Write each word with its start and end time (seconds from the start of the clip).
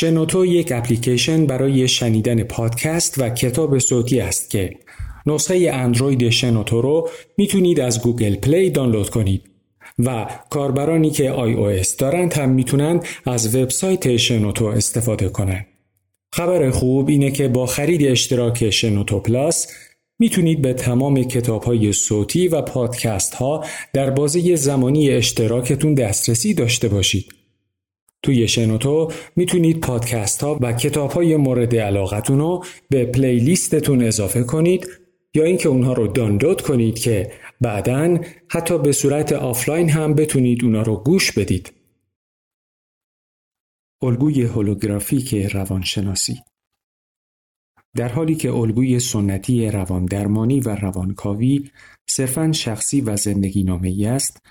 شنوتو 0.00 0.46
یک 0.46 0.72
اپلیکیشن 0.72 1.46
برای 1.46 1.88
شنیدن 1.88 2.42
پادکست 2.42 3.18
و 3.18 3.28
کتاب 3.28 3.78
صوتی 3.78 4.20
است 4.20 4.50
که 4.50 4.76
نسخه 5.26 5.70
اندروید 5.72 6.30
شنوتو 6.30 6.82
رو 6.82 7.08
می‌تونید 7.36 7.80
از 7.80 8.02
گوگل 8.02 8.34
پلی 8.34 8.70
دانلود 8.70 9.10
کنید 9.10 9.42
و 9.98 10.26
کاربرانی 10.50 11.10
که 11.10 11.30
iOS 11.30 11.96
دارند 11.96 12.32
هم 12.32 12.48
می‌تونن 12.50 13.00
از 13.24 13.56
وبسایت 13.56 14.16
شنوتو 14.16 14.64
استفاده 14.64 15.28
کنند. 15.28 15.66
خبر 16.32 16.70
خوب 16.70 17.08
اینه 17.08 17.30
که 17.30 17.48
با 17.48 17.66
خرید 17.66 18.02
اشتراک 18.02 18.70
شنوتو 18.70 19.20
پلاس 19.20 19.66
می‌تونید 20.18 20.62
به 20.62 20.72
تمام 20.72 21.22
کتاب 21.22 21.62
های 21.62 21.92
صوتی 21.92 22.48
و 22.48 22.62
پادکست 22.62 23.34
ها 23.34 23.64
در 23.92 24.10
بازه 24.10 24.56
زمانی 24.56 25.10
اشتراکتون 25.10 25.94
دسترسی 25.94 26.54
داشته 26.54 26.88
باشید. 26.88 27.37
توی 28.22 28.48
شنوتو 28.48 29.12
می‌تونید 29.36 29.80
پادکست 29.80 30.42
ها 30.42 30.58
و 30.60 30.72
کتاب 30.72 31.10
های 31.10 31.36
مورد 31.36 31.76
علاقتون 31.76 32.38
رو 32.38 32.64
به 32.90 33.04
playlist 33.04 33.75
تون 33.75 34.02
اضافه 34.02 34.42
کنید 34.42 34.88
یا 35.34 35.44
اینکه 35.44 35.68
اونها 35.68 35.92
رو 35.92 36.06
دانلود 36.06 36.60
کنید 36.60 36.98
که 36.98 37.32
بعدا 37.60 38.18
حتی 38.48 38.78
به 38.78 38.92
صورت 38.92 39.32
آفلاین 39.32 39.90
هم 39.90 40.14
بتونید 40.14 40.64
اونها 40.64 40.82
رو 40.82 40.96
گوش 40.96 41.32
بدید. 41.32 41.72
الگوی 44.02 44.42
هولوگرافیک 44.42 45.34
روانشناسی 45.34 46.38
در 47.96 48.08
حالی 48.08 48.34
که 48.34 48.52
الگوی 48.52 49.00
سنتی 49.00 49.70
رواندرمانی 49.70 50.60
و 50.60 50.74
روانکاوی 50.74 51.70
صرفاً 52.08 52.52
شخصی 52.52 53.00
و 53.00 53.16
زندگی 53.16 53.64
نامه 53.64 54.08
است، 54.08 54.42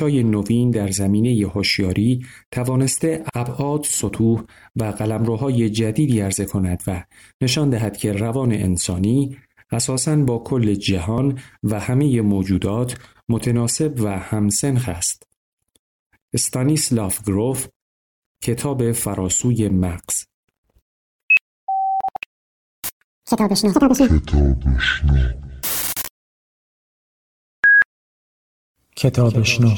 های 0.00 0.22
نوین 0.22 0.70
در 0.70 0.88
زمینه 0.88 1.48
هوشیاری 1.48 2.26
توانسته 2.50 3.24
ابعاد، 3.34 3.84
سطوح 3.84 4.44
و 4.76 4.84
قلمروهای 4.84 5.70
جدیدی 5.70 6.20
عرضه 6.20 6.44
کند 6.44 6.82
و 6.86 7.04
نشان 7.40 7.70
دهد 7.70 7.96
که 7.96 8.12
روان 8.12 8.52
انسانی 8.52 9.36
اساساً 9.72 10.16
با 10.16 10.38
کل 10.38 10.74
جهان 10.74 11.38
و 11.62 11.80
همه 11.80 12.20
موجودات 12.20 12.98
متناسب 13.28 13.94
و 13.98 14.18
همسنخ 14.18 14.88
است. 14.88 15.22
استانیسلاف 16.32 17.22
گروف 17.22 17.68
کتاب 18.42 18.92
فراسوی 18.92 19.68
مغز. 19.68 20.24
کتابشنو 23.30 23.72
کتابشنو 28.96 29.70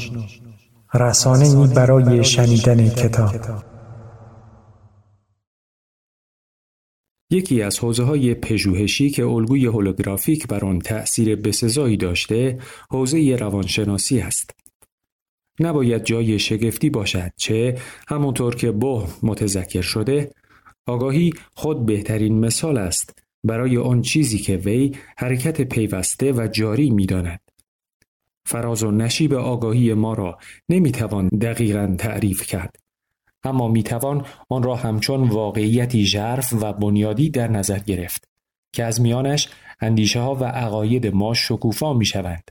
رسانه 0.94 1.74
برای 1.74 2.24
شنیدن 2.24 2.88
کتاب 2.88 3.34
یکی 7.30 7.62
از 7.62 7.78
حوزه 7.78 8.02
های 8.02 8.34
پژوهشی 8.34 9.10
که 9.10 9.24
الگوی 9.24 9.66
هولوگرافیک 9.66 10.46
بر 10.46 10.64
آن 10.64 10.78
تأثیر 10.78 11.36
بسزایی 11.36 11.96
داشته 11.96 12.58
حوزه 12.90 13.36
روانشناسی 13.36 14.20
است. 14.20 14.50
نباید 15.60 16.04
جای 16.04 16.38
شگفتی 16.38 16.90
باشد 16.90 17.32
چه 17.36 17.78
همونطور 18.08 18.54
که 18.54 18.70
بو 18.70 19.06
متذکر 19.22 19.82
شده 19.82 20.32
آگاهی 20.86 21.32
خود 21.54 21.86
بهترین 21.86 22.40
مثال 22.40 22.78
است 22.78 23.22
برای 23.44 23.78
آن 23.78 24.02
چیزی 24.02 24.38
که 24.38 24.56
وی 24.56 24.96
حرکت 25.16 25.62
پیوسته 25.62 26.32
و 26.32 26.48
جاری 26.52 26.90
می‌داند. 26.90 27.47
فراز 28.48 28.82
و 28.82 28.90
نشیب 28.90 29.34
آگاهی 29.34 29.94
ما 29.94 30.14
را 30.14 30.38
نمی‌توان 30.68 31.28
دقیقا 31.28 31.94
تعریف 31.98 32.46
کرد. 32.46 32.76
اما 33.44 33.68
می‌توان 33.68 34.24
آن 34.48 34.62
را 34.62 34.76
همچون 34.76 35.28
واقعیتی 35.28 36.04
ژرف 36.06 36.52
و 36.60 36.72
بنیادی 36.72 37.30
در 37.30 37.48
نظر 37.48 37.78
گرفت 37.78 38.28
که 38.72 38.84
از 38.84 39.00
میانش 39.00 39.48
اندیشه 39.80 40.20
ها 40.20 40.34
و 40.34 40.44
عقاید 40.44 41.06
ما 41.06 41.34
شکوفا 41.34 41.92
می 41.92 42.04
شوند 42.04 42.50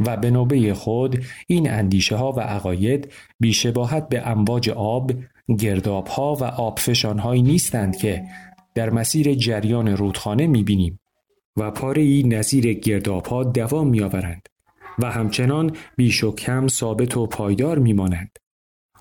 و 0.00 0.16
به 0.16 0.30
نوبه 0.30 0.74
خود 0.74 1.24
این 1.46 1.70
اندیشه 1.70 2.16
ها 2.16 2.32
و 2.32 2.40
عقاید 2.40 3.12
بیشباهت 3.40 4.08
به 4.08 4.28
امواج 4.28 4.70
آب، 4.70 5.12
گرداب 5.58 6.06
ها 6.06 6.34
و 6.34 6.44
آبفشان 6.44 7.18
هایی 7.18 7.42
نیستند 7.42 7.96
که 7.96 8.24
در 8.74 8.90
مسیر 8.90 9.34
جریان 9.34 9.88
رودخانه 9.88 10.46
می 10.46 10.62
بینیم 10.62 11.00
و 11.56 11.70
پاره 11.70 12.02
ای 12.02 12.22
نظیر 12.22 12.72
گرداب 12.72 13.26
ها 13.26 13.44
دوام 13.44 13.88
می 13.88 14.00
آورند 14.00 14.48
و 14.98 15.10
همچنان 15.10 15.76
بیش 15.96 16.24
و 16.24 16.34
کم 16.34 16.68
ثابت 16.68 17.16
و 17.16 17.26
پایدار 17.26 17.78
می 17.78 17.92
مانند. 17.92 18.38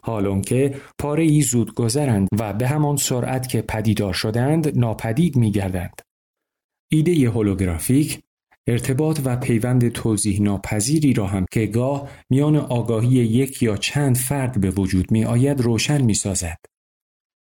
حالان 0.04 0.42
که 0.42 0.76
پاره 1.00 1.24
ای 1.24 1.42
زود 1.42 1.74
گذرند 1.74 2.28
و 2.40 2.54
به 2.54 2.68
همان 2.68 2.96
سرعت 2.96 3.50
که 3.50 3.62
پدیدار 3.62 4.14
شدند 4.14 4.80
ناپدید 4.80 5.36
می 5.36 5.52
گردند. 5.52 6.02
ایده 6.92 7.30
هولوگرافیک 7.30 8.20
ارتباط 8.68 9.22
و 9.26 9.36
پیوند 9.36 9.90
توضیح 9.90 10.42
ناپذیری 10.42 11.14
را 11.14 11.28
هم 11.28 11.46
که 11.52 11.66
گاه 11.66 12.10
میان 12.30 12.56
آگاهی 12.56 13.10
یک 13.10 13.64
یا 13.64 13.78
چند 13.78 14.16
فرد 14.16 14.62
به 14.62 14.72
وجود 14.72 15.12
می 15.12 15.26
آید 15.26 15.62
روشن 15.62 16.02
می 16.02 16.14
سازد. 16.14 16.58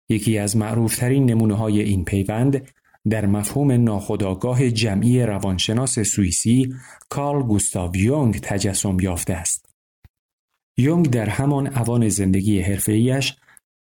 یکی 0.08 0.38
از 0.38 0.56
معروفترین 0.56 1.30
نمونه 1.30 1.54
های 1.54 1.82
این 1.82 2.04
پیوند 2.04 2.69
در 3.10 3.26
مفهوم 3.26 3.72
ناخودآگاه 3.72 4.70
جمعی 4.70 5.22
روانشناس 5.22 5.98
سوئیسی 5.98 6.74
کارل 7.08 7.42
گوستاو 7.42 7.96
یونگ 7.96 8.38
تجسم 8.40 9.00
یافته 9.00 9.34
است. 9.34 9.66
یونگ 10.78 11.10
در 11.10 11.28
همان 11.28 11.66
اوان 11.66 12.08
زندگی 12.08 12.60
حرفه‌ایش 12.60 13.36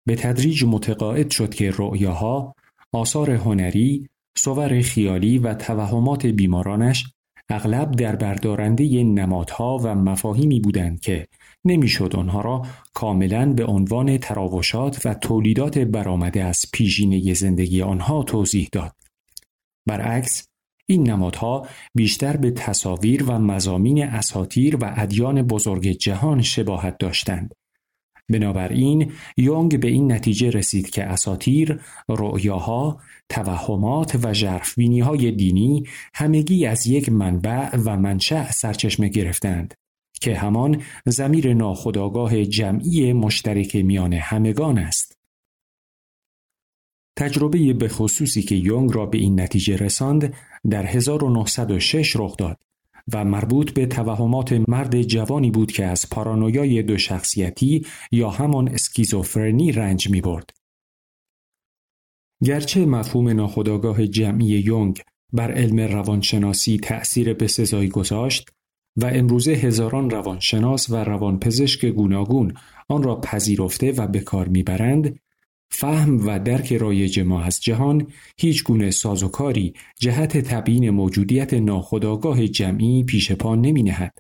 به 0.06 0.17
تدریج 0.17 0.65
متقاعد 0.65 1.31
شد 1.31 1.55
که 1.55 1.73
رؤیاها، 1.77 2.55
آثار 2.93 3.31
هنری، 3.31 4.09
صور 4.39 4.81
خیالی 4.81 5.39
و 5.39 5.55
توهمات 5.55 6.27
بیمارانش 6.27 7.12
اغلب 7.50 7.91
در 7.91 8.17
بردارنده 8.17 9.05
نمادها 9.05 9.79
و 9.79 9.95
مفاهیمی 9.95 10.61
بودند 10.61 11.00
که 11.00 11.29
نمی‌شد 11.65 12.17
آنها 12.17 12.41
را 12.41 12.67
کاملا 12.95 13.53
به 13.53 13.65
عنوان 13.65 14.19
تراوشات 14.19 15.06
و 15.06 15.15
تولیدات 15.15 15.79
برآمده 15.79 16.45
از 16.45 16.65
پیشینه 16.73 17.35
زندگی 17.35 17.83
آنها 17.83 18.23
توضیح 18.23 18.69
داد. 18.73 18.93
برعکس 19.88 20.49
این 20.87 21.10
نمادها 21.10 21.66
بیشتر 21.94 22.37
به 22.37 22.50
تصاویر 22.50 23.25
و 23.25 23.38
مزامین 23.38 24.04
اساتیر 24.04 24.76
و 24.76 24.94
ادیان 24.97 25.43
بزرگ 25.43 25.88
جهان 25.88 26.43
شباهت 26.43 26.99
داشتند. 26.99 27.54
بنابراین 28.31 29.12
یونگ 29.37 29.81
به 29.81 29.88
این 29.88 30.12
نتیجه 30.12 30.50
رسید 30.50 30.91
که 30.91 31.04
اساتیر، 31.04 31.81
رؤیاها، 32.09 33.00
توهمات 33.28 34.19
و 34.22 34.34
ژرفبینی 34.34 35.00
های 35.00 35.32
دینی 35.32 35.84
همگی 36.15 36.66
از 36.66 36.87
یک 36.87 37.09
منبع 37.09 37.76
و 37.76 37.97
منشأ 37.97 38.50
سرچشمه 38.50 39.09
گرفتند 39.09 39.75
که 40.20 40.37
همان 40.37 40.82
زمیر 41.06 41.55
ناخودآگاه 41.55 42.44
جمعی 42.44 43.12
مشترک 43.12 43.76
میان 43.76 44.12
همگان 44.12 44.78
است. 44.78 45.18
تجربه 47.19 47.73
به 47.73 47.89
خصوصی 47.89 48.43
که 48.43 48.55
یونگ 48.55 48.95
را 48.95 49.06
به 49.06 49.19
این 49.19 49.41
نتیجه 49.41 49.77
رساند 49.77 50.34
در 50.71 50.87
1906 50.87 52.17
رخ 52.17 52.37
داد 52.37 52.59
و 53.12 53.25
مربوط 53.25 53.71
به 53.71 53.87
توهمات 53.87 54.65
مرد 54.69 55.03
جوانی 55.03 55.51
بود 55.51 55.73
که 55.73 55.87
از 55.87 56.11
پارانویای 56.11 56.83
دو 56.83 56.99
شخصیتی 56.99 57.87
یا 58.12 58.31
همان 58.31 58.69
اسکیزوفرنی 58.69 59.73
رنج 59.73 60.11
می 60.11 60.21
برد. 60.21 60.51
گرچه 62.45 62.87
مفهوم 62.87 63.29
ناخودآگاه 63.29 64.06
جمعی 64.06 64.47
یونگ 64.47 65.00
بر 65.33 65.53
علم 65.53 65.81
روانشناسی 65.81 66.79
تأثیر 66.79 67.35
بسزایی 67.35 67.89
گذاشت 67.89 68.50
و 68.97 69.06
امروزه 69.06 69.53
هزاران 69.53 70.11
روانشناس 70.11 70.91
و 70.91 70.97
روانپزشک 70.97 71.85
گوناگون 71.85 72.55
آن 72.89 73.03
را 73.03 73.21
پذیرفته 73.21 73.93
و 73.93 74.06
به 74.06 74.21
کار 74.21 74.49
می‌برند 74.49 75.21
فهم 75.71 76.27
و 76.27 76.39
درک 76.39 76.73
رایج 76.73 77.20
ما 77.20 77.43
از 77.43 77.61
جهان 77.61 78.06
هیچ 78.38 78.65
گونه 78.65 78.91
سازوکاری 78.91 79.75
جهت 80.00 80.38
تبیین 80.38 80.91
موجودیت 80.91 81.55
ناخودآگاه 81.55 82.49
جمعی 82.49 83.05
پیش 83.05 83.32
پا 83.32 83.55
نمی 83.55 83.82
نهد. 83.82 84.19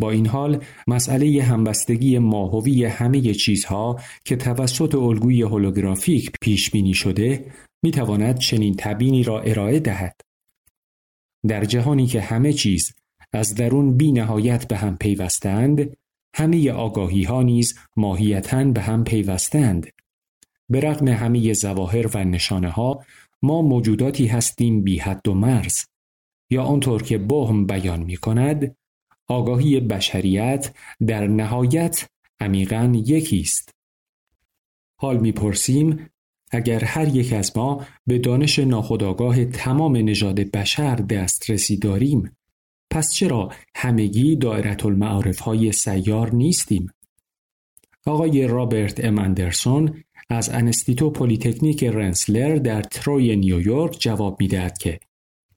با 0.00 0.10
این 0.10 0.26
حال 0.26 0.64
مسئله 0.86 1.42
همبستگی 1.42 2.18
ماهوی 2.18 2.84
همه 2.84 3.34
چیزها 3.34 4.00
که 4.24 4.36
توسط 4.36 4.94
الگوی 4.94 5.42
هولوگرافیک 5.42 6.30
پیش 6.40 6.70
بینی 6.70 6.94
شده 6.94 7.52
می 7.82 7.90
تواند 7.90 8.38
چنین 8.38 8.74
تبیینی 8.78 9.22
را 9.22 9.40
ارائه 9.40 9.80
دهد. 9.80 10.20
در 11.48 11.64
جهانی 11.64 12.06
که 12.06 12.20
همه 12.20 12.52
چیز 12.52 12.92
از 13.32 13.54
درون 13.54 13.96
بی 13.96 14.12
نهایت 14.12 14.68
به 14.68 14.76
هم 14.76 14.96
پیوستند 14.96 15.96
همه 16.36 16.70
آگاهی 16.70 17.22
ها 17.22 17.42
نیز 17.42 17.78
ماهیتا 17.96 18.64
به 18.64 18.80
هم 18.80 19.04
پیوستند 19.04 19.86
به 20.68 20.80
رغم 20.80 21.08
همه 21.08 21.52
ظواهر 21.52 22.16
و 22.16 22.24
نشانه 22.24 22.68
ها 22.70 23.04
ما 23.42 23.62
موجوداتی 23.62 24.26
هستیم 24.26 24.82
بی 24.82 24.98
حد 24.98 25.28
و 25.28 25.34
مرز 25.34 25.84
یا 26.50 26.64
آنطور 26.64 27.02
که 27.02 27.18
بهم 27.18 27.66
بیان 27.66 28.00
می 28.00 28.16
کند 28.16 28.76
آگاهی 29.26 29.80
بشریت 29.80 30.74
در 31.06 31.26
نهایت 31.26 32.08
عمیقا 32.40 32.92
یکی 33.06 33.40
است 33.40 33.74
حال 35.00 35.16
می‌پرسیم 35.16 36.10
اگر 36.50 36.84
هر 36.84 37.16
یک 37.16 37.32
از 37.32 37.56
ما 37.56 37.86
به 38.06 38.18
دانش 38.18 38.58
ناخودآگاه 38.58 39.44
تمام 39.44 39.96
نژاد 39.96 40.40
بشر 40.40 40.96
دسترسی 40.96 41.76
داریم 41.76 42.36
پس 42.90 43.12
چرا 43.12 43.52
همگی 43.76 44.36
دایره 44.36 44.86
المعارف 44.86 45.38
های 45.38 45.72
سیار 45.72 46.34
نیستیم؟ 46.34 46.90
آقای 48.06 48.46
رابرت 48.46 49.04
ام 49.04 49.18
اندرسون 49.18 50.04
از 50.28 50.50
انستیتو 50.50 51.10
پلیتکنیک 51.10 51.84
رنسلر 51.84 52.56
در 52.56 52.82
تروی 52.82 53.36
نیویورک 53.36 53.96
جواب 54.00 54.40
می‌دهد 54.40 54.78
که 54.78 55.00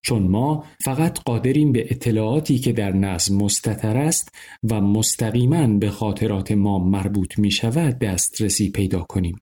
چون 0.01 0.23
ما 0.23 0.65
فقط 0.83 1.19
قادریم 1.19 1.71
به 1.71 1.85
اطلاعاتی 1.89 2.59
که 2.59 2.71
در 2.71 2.91
نظم 2.91 3.35
مستطر 3.35 3.97
است 3.97 4.35
و 4.69 4.81
مستقیما 4.81 5.67
به 5.67 5.89
خاطرات 5.89 6.51
ما 6.51 6.79
مربوط 6.79 7.39
می 7.39 7.51
شود 7.51 7.99
دسترسی 7.99 8.69
پیدا 8.69 8.99
کنیم. 8.99 9.41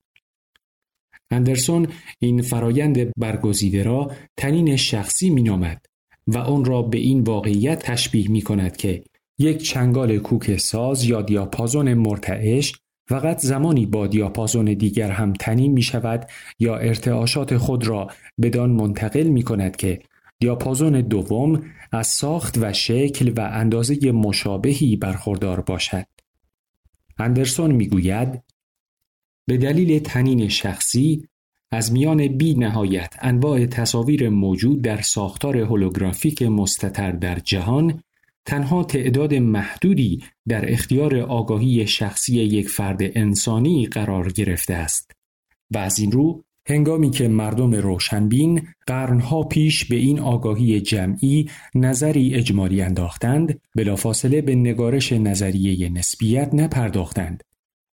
اندرسون 1.32 1.88
این 2.20 2.42
فرایند 2.42 3.12
برگزیده 3.18 3.84
را 3.84 4.12
تنین 4.38 4.76
شخصی 4.76 5.30
می 5.30 5.44
نامد 5.44 5.86
و 6.28 6.38
آن 6.38 6.66
را 6.66 6.82
به 6.82 6.98
این 6.98 7.22
واقعیت 7.22 7.80
تشبیه 7.80 8.32
می 8.32 8.42
کند 8.42 8.78
که 8.78 9.04
یک 9.40 9.58
چنگال 9.58 10.18
کوک 10.18 10.58
ساز 10.58 11.04
یا 11.04 11.22
دیاپازون 11.22 11.94
مرتعش 11.94 12.74
فقط 13.08 13.40
زمانی 13.40 13.86
با 13.86 14.08
دیاپازون 14.08 14.66
دیگر 14.66 15.12
هم 15.12 15.34
تنین 15.34 15.72
می 15.72 15.82
شود 15.82 16.30
یا 16.60 16.78
ارتعاشات 16.78 17.58
خود 17.58 17.88
را 17.88 18.08
بدان 18.42 18.70
منتقل 18.70 19.24
می 19.24 19.44
کند 19.44 19.76
که 19.76 20.02
دیاپازون 20.40 21.02
دوم 21.02 21.64
از 21.92 22.08
ساخت 22.08 22.58
و 22.58 22.74
شکل 22.74 23.34
و 23.38 23.50
اندازه 23.54 24.12
مشابهی 24.12 24.96
برخوردار 24.96 25.62
باشد. 25.62 26.06
اندرسون 27.18 27.72
می‌گوید 27.72 28.44
به 29.48 29.58
دلیل 29.58 30.00
تنین 30.00 30.48
شخصی 30.48 31.28
از 31.72 31.92
میان 31.92 32.28
بی 32.28 32.56
نهایت 32.56 33.16
انواع 33.22 33.66
تصاویر 33.66 34.30
موجود 34.30 34.82
در 34.82 35.02
ساختار 35.02 35.58
هولوگرافیک 35.58 36.42
مستتر 36.42 37.12
در 37.12 37.40
جهان 37.40 38.04
تنها 38.48 38.84
تعداد 38.84 39.34
محدودی 39.34 40.24
در 40.48 40.74
اختیار 40.74 41.18
آگاهی 41.18 41.88
شخصی 41.88 42.36
یک 42.36 42.70
فرد 42.70 43.00
انسانی 43.02 43.86
قرار 43.86 44.32
گرفته 44.32 44.74
است. 44.74 45.12
و 45.72 45.78
از 45.78 46.00
این 46.00 46.12
رو 46.12 46.44
هنگامی 46.70 47.12
که 47.12 47.28
مردم 47.28 47.76
روشنبین 47.76 48.68
قرنها 48.88 49.44
پیش 49.44 49.86
به 49.86 49.96
این 49.96 50.20
آگاهی 50.20 50.82
جمعی 50.82 51.50
نظری 51.76 52.36
اجمالی 52.36 52.82
انداختند 52.82 53.62
بلافاصله 53.76 54.42
به 54.42 54.56
نگارش 54.56 55.14
نظریه 55.14 55.90
نسبیت 55.90 56.54
نپرداختند. 56.54 57.44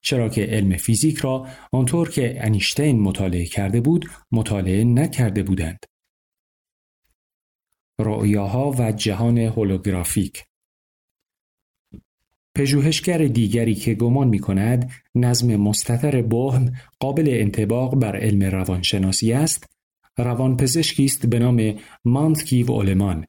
چرا 0.02 0.30
که 0.30 0.42
علم 0.44 0.78
فیزیک 0.78 1.18
را 1.18 1.48
آنطور 1.72 2.10
که 2.10 2.46
انیشتین 2.46 3.00
مطالعه 3.00 3.46
کرده 3.46 3.82
بود 3.82 4.06
مطالعه 4.32 4.84
نکرده 4.84 5.44
بودند. 5.44 5.86
رؤیاها 8.00 8.72
و 8.72 8.92
جهان 8.92 9.38
هولوگرافیک. 9.38 10.44
پژوهشگر 12.56 13.18
دیگری 13.18 13.76
که 13.76 13.94
گمان 13.94 14.28
می 14.28 14.40
کند 14.40 14.92
نظم 15.16 15.56
مستطر 15.56 16.22
بهم 16.22 16.74
قابل 17.00 17.30
انتباق 17.30 17.96
بر 17.96 18.16
علم 18.16 18.44
روانشناسی 18.44 19.34
است 19.34 19.70
روانپزشکی 20.18 21.06
است 21.06 21.26
به 21.26 21.40
نام 21.40 21.76
مانتکیو 22.06 22.72
اولمان 22.72 23.26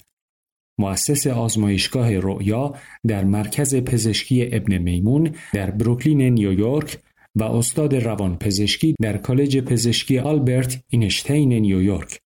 مؤسس 0.78 1.26
آزمایشگاه 1.26 2.19
رؤیا 2.19 2.75
در 3.06 3.25
مرکز 3.25 3.76
پزشکی 3.76 4.49
ابن 4.52 4.78
میمون 4.78 5.31
در 5.52 5.70
بروکلین 5.70 6.22
نیویورک 6.22 6.99
و 7.37 7.44
استاد 7.44 7.94
روانپزشکی 7.94 8.94
در 9.00 9.16
کالج 9.16 9.58
پزشکی 9.58 10.19
آلبرت 10.19 10.84
اینشتین 10.88 11.52
نیویورک. 11.52 12.20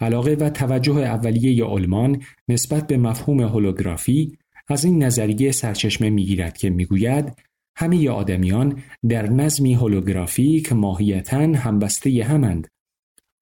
علاقه 0.00 0.32
و 0.40 0.50
توجه 0.50 0.96
اولیه 0.96 1.64
آلمان 1.64 2.22
نسبت 2.48 2.86
به 2.86 2.96
مفهوم 2.96 3.40
هولوگرافی 3.40 4.38
از 4.68 4.84
این 4.84 5.02
نظریه 5.02 5.52
سرچشمه 5.52 6.10
می‌گیرد 6.10 6.56
که 6.56 6.70
می‌گوید 6.70 7.38
همه 7.76 8.10
آدمیان 8.10 8.82
در 9.08 9.30
نظمی 9.30 9.74
هولوگرافیک 9.74 10.72
ماهیتا 10.72 11.38
همبسته 11.38 12.24
همند. 12.24 12.68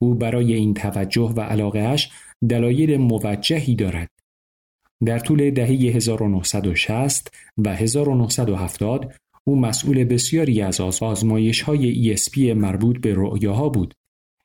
او 0.02 0.14
برای 0.14 0.54
این 0.54 0.74
توجه 0.74 1.32
و 1.36 1.40
علاقهش 1.40 2.10
دلایل 2.48 2.96
موجهی 2.96 3.74
دارد. 3.74 4.08
در 5.04 5.18
طول 5.18 5.50
دهه 5.50 5.68
1960 5.68 7.34
و 7.58 7.76
1970 7.76 9.14
او 9.44 9.60
مسئول 9.60 10.04
بسیاری 10.04 10.62
از 10.62 10.80
آزمایش 10.80 11.62
های 11.62 12.16
ESP 12.16 12.38
مربوط 12.38 13.00
به 13.00 13.14
رؤیاها 13.16 13.68
بود 13.68 13.94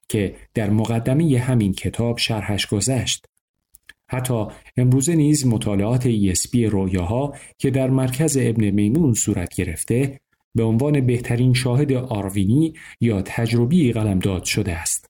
که 0.09 0.35
در 0.53 0.69
مقدمه 0.69 1.39
همین 1.39 1.73
کتاب 1.73 2.17
شرحش 2.17 2.67
گذشت. 2.67 3.25
حتی 4.09 4.45
امروزه 4.77 5.15
نیز 5.15 5.47
مطالعات 5.47 6.33
ESP 6.33 6.55
رویاها 6.55 7.33
که 7.57 7.69
در 7.69 7.89
مرکز 7.89 8.37
ابن 8.41 8.69
میمون 8.69 9.13
صورت 9.13 9.55
گرفته 9.55 10.19
به 10.55 10.63
عنوان 10.63 11.05
بهترین 11.05 11.53
شاهد 11.53 11.93
آروینی 11.93 12.73
یا 13.01 13.21
تجربی 13.21 13.91
قلمداد 13.91 14.43
شده 14.43 14.71
است. 14.75 15.09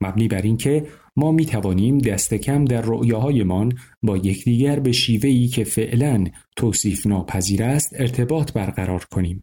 مبنی 0.00 0.28
بر 0.28 0.42
اینکه 0.42 0.86
ما 1.16 1.32
می 1.32 1.46
توانیم 1.46 1.98
دست 1.98 2.34
کم 2.34 2.64
در 2.64 2.80
رؤیاهایمان 2.80 3.78
با 4.02 4.16
یکدیگر 4.16 4.80
به 4.80 4.92
شیوهی 4.92 5.48
که 5.48 5.64
فعلا 5.64 6.24
توصیف 6.56 7.06
ناپذیر 7.06 7.62
است 7.62 8.00
ارتباط 8.00 8.52
برقرار 8.52 9.04
کنیم. 9.10 9.42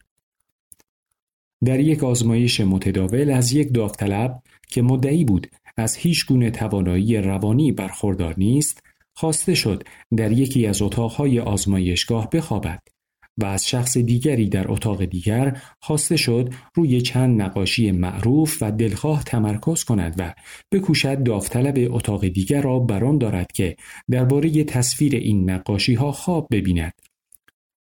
در 1.64 1.80
یک 1.80 2.04
آزمایش 2.04 2.62
متداول 2.62 3.32
از 3.32 3.54
یک 3.54 3.74
داوطلب 3.74 4.42
که 4.68 4.82
مدعی 4.82 5.26
بود 5.26 5.48
از 5.78 5.96
هیچ 5.96 6.26
گونه 6.26 6.52
توانایی 6.52 7.18
روانی 7.18 7.72
برخوردار 7.72 8.34
نیست 8.38 8.80
خواسته 9.18 9.56
شد 9.56 9.84
در 10.18 10.32
یکی 10.32 10.68
از 10.68 10.82
اتاقهای 10.82 11.40
آزمایشگاه 11.40 12.30
بخوابد 12.30 12.80
و 13.38 13.46
از 13.46 13.68
شخص 13.68 13.98
دیگری 13.98 14.50
در 14.50 14.72
اتاق 14.72 15.06
دیگر 15.06 15.62
خواسته 15.80 16.18
شد 16.18 16.54
روی 16.76 17.02
چند 17.02 17.42
نقاشی 17.42 17.92
معروف 17.92 18.58
و 18.62 18.72
دلخواه 18.72 19.24
تمرکز 19.24 19.84
کند 19.84 20.16
و 20.18 20.34
بکوشد 20.72 21.24
داوطلب 21.24 21.96
اتاق 21.96 22.28
دیگر 22.28 22.62
را 22.62 22.80
بران 22.80 23.18
دارد 23.18 23.52
که 23.52 23.76
درباره 24.10 24.64
تصویر 24.64 25.16
این 25.16 25.50
نقاشی 25.50 25.94
ها 25.94 26.12
خواب 26.12 26.48
ببیند. 26.52 26.94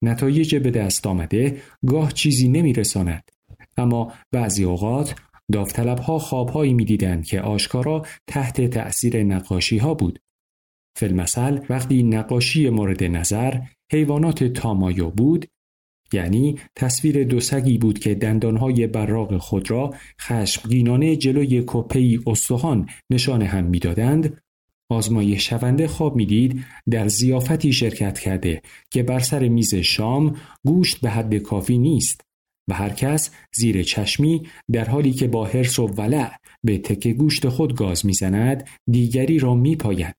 نتایج 0.02 0.56
به 0.56 0.70
دست 0.70 1.06
آمده 1.06 1.62
گاه 1.86 2.12
چیزی 2.12 2.48
نمی 2.48 2.72
رساند. 2.72 3.37
اما 3.78 4.12
بعضی 4.32 4.64
اوقات 4.64 5.14
داوطلب 5.52 5.98
ها 5.98 6.18
خوابهایی 6.18 6.74
می 6.74 6.84
دیدند 6.84 7.26
که 7.26 7.40
آشکارا 7.40 8.06
تحت 8.26 8.60
تأثیر 8.60 9.22
نقاشی 9.22 9.78
ها 9.78 9.94
بود. 9.94 10.18
فلمسل 10.96 11.58
وقتی 11.68 12.02
نقاشی 12.02 12.70
مورد 12.70 13.04
نظر 13.04 13.60
حیوانات 13.92 14.44
تامایو 14.44 15.10
بود 15.10 15.46
یعنی 16.12 16.58
تصویر 16.76 17.24
دو 17.24 17.40
سگی 17.40 17.78
بود 17.78 17.98
که 17.98 18.14
دندانهای 18.14 18.86
براق 18.86 19.36
خود 19.36 19.70
را 19.70 19.94
خشمگینانه 20.20 21.16
جلوی 21.16 21.64
کپی 21.66 22.20
استخوان 22.26 22.88
نشان 23.10 23.42
هم 23.42 23.64
می‌دادند 23.64 24.40
آزمایش 24.90 25.48
شونده 25.48 25.88
خواب 25.88 26.16
می‌دید 26.16 26.64
در 26.90 27.08
زیافتی 27.08 27.72
شرکت 27.72 28.18
کرده 28.18 28.62
که 28.90 29.02
بر 29.02 29.18
سر 29.18 29.48
میز 29.48 29.74
شام 29.74 30.36
گوشت 30.66 31.00
به 31.00 31.10
حد 31.10 31.38
کافی 31.38 31.78
نیست. 31.78 32.27
و 32.68 32.74
هر 32.74 32.90
کس 32.90 33.30
زیر 33.52 33.82
چشمی 33.82 34.48
در 34.72 34.84
حالی 34.84 35.12
که 35.12 35.28
با 35.28 35.46
حرس 35.46 35.78
و 35.78 35.86
ولع 35.86 36.30
به 36.64 36.78
تک 36.78 37.08
گوشت 37.08 37.48
خود 37.48 37.76
گاز 37.76 38.06
می‌زند 38.06 38.68
دیگری 38.90 39.38
را 39.38 39.54
میپاید 39.54 40.16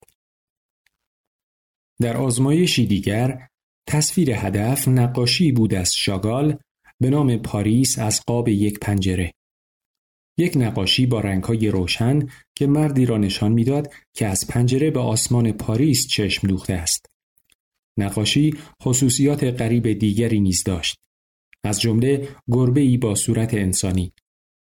در 2.00 2.16
آزمایشی 2.16 2.86
دیگر 2.86 3.48
تصویر 3.88 4.30
هدف 4.30 4.88
نقاشی 4.88 5.52
بود 5.52 5.74
از 5.74 5.94
شاگال 5.94 6.58
به 7.00 7.10
نام 7.10 7.36
پاریس 7.36 7.98
از 7.98 8.22
قاب 8.26 8.48
یک 8.48 8.78
پنجره. 8.78 9.32
یک 10.38 10.52
نقاشی 10.56 11.06
با 11.06 11.20
رنگهای 11.20 11.68
روشن 11.68 12.28
که 12.54 12.66
مردی 12.66 13.06
را 13.06 13.18
نشان 13.18 13.52
می‌داد 13.52 13.92
که 14.14 14.26
از 14.26 14.46
پنجره 14.46 14.90
به 14.90 15.00
آسمان 15.00 15.52
پاریس 15.52 16.06
چشم 16.06 16.48
دوخته 16.48 16.74
است. 16.74 17.06
نقاشی 17.98 18.54
خصوصیات 18.82 19.44
غریب 19.44 19.92
دیگری 19.92 20.40
نیز 20.40 20.64
داشت. 20.64 20.96
از 21.64 21.80
جمله 21.80 22.28
گربه 22.48 22.80
ای 22.80 22.96
با 22.96 23.14
صورت 23.14 23.54
انسانی. 23.54 24.12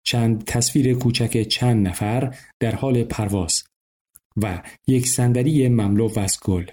چند 0.04 0.45
تصویر 0.45 0.95
کوچک 0.95 1.42
چند 1.42 1.88
نفر 1.88 2.37
در 2.61 2.75
حال 2.75 3.04
پرواز 3.04 3.64
و 4.37 4.62
یک 4.87 5.07
صندلی 5.07 5.68
مملو 5.68 6.18
از 6.18 6.38
گل. 6.45 6.66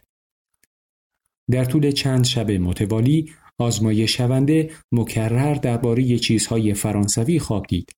در 1.52 1.66
طول 1.66 1.92
چند 1.92 2.26
شب 2.26 2.52
متوالی 2.52 3.34
آزمایش 3.58 4.18
شونده 4.18 4.72
مکرر 4.92 5.54
درباره 5.54 6.20
چیزهای 6.20 6.74
فرانسوی 6.74 7.40
خواب 7.40 7.68
دید. 7.68 7.92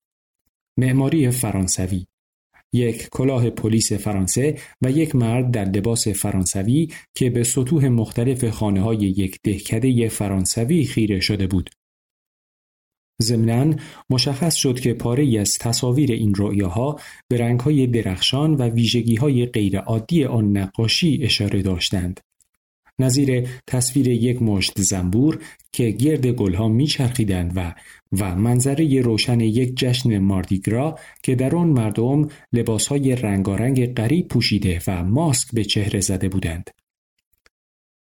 معماری 0.78 1.32
فرانسوی 1.32 2.06
یک 2.74 3.10
کلاه 3.12 3.50
پلیس 3.50 3.94
فرانسه 3.94 4.60
و 4.82 4.92
یک 4.92 5.16
مرد 5.16 5.52
در 5.52 5.66
لباس 5.66 6.08
فرانسوی 6.08 6.88
که 7.16 7.30
به 7.30 7.44
سطوح 7.44 7.88
مختلف 7.88 8.50
خانه 8.50 8.82
های 8.82 8.98
یک 8.98 9.40
دهکده 9.44 10.10
فرانسوی 10.10 10.86
خیره 10.86 11.20
شده 11.20 11.48
بود. 11.48 11.70
ضمناً 13.22 13.76
مشخص 14.10 14.56
شد 14.56 14.80
که 14.80 14.94
پاره 14.94 15.40
از 15.40 15.58
تصاویر 15.58 16.12
این 16.12 16.34
رؤیاها 16.38 17.00
به 17.28 17.38
رنگهای 17.38 17.88
درخشان 17.88 18.56
و 18.56 18.64
ویژگیهای 18.64 19.46
غیرعادی 19.46 20.26
آن 20.26 20.58
نقاشی 20.58 21.20
اشاره 21.24 21.62
داشتند. 21.62 22.20
نظیر 23.00 23.48
تصویر 23.68 24.08
یک 24.08 24.42
مشت 24.42 24.82
زنبور 24.82 25.40
که 25.72 25.90
گرد 25.90 26.28
گلها 26.28 26.68
میچرخیدند 26.68 27.52
و 27.56 27.74
و 28.20 28.36
منظره 28.36 29.02
روشن 29.02 29.40
یک 29.40 29.78
جشن 29.78 30.18
ماردیگرا 30.18 31.00
که 31.24 31.36
در 31.36 31.56
آن 31.56 31.68
مردم 31.68 32.28
لباسهای 32.54 33.16
رنگارنگ 33.16 33.94
غریب 33.94 34.28
پوشیده 34.28 34.82
و 34.88 35.04
ماسک 35.04 35.48
به 35.54 35.64
چهره 35.64 36.00
زده 36.00 36.30
بودند. 36.30 36.70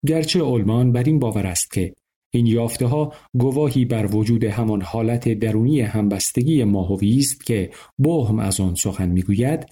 گرچه 0.06 0.42
علمان 0.42 0.92
بر 0.92 1.04
این 1.04 1.20
باور 1.20 1.48
است 1.48 1.72
که 1.72 1.94
این 2.32 2.46
یافته 2.46 2.86
ها 2.88 3.14
گواهی 3.34 3.86
بر 3.86 4.16
وجود 4.16 4.44
همان 4.44 4.82
حالت 4.82 5.30
درونی 5.30 5.82
همبستگی 5.82 6.64
ماهوی 6.64 7.18
است 7.18 7.46
که 7.46 7.72
بهم 8.00 8.40
از 8.40 8.60
آن 8.60 8.76
سخن 8.76 9.10
می‌گوید 9.10 9.66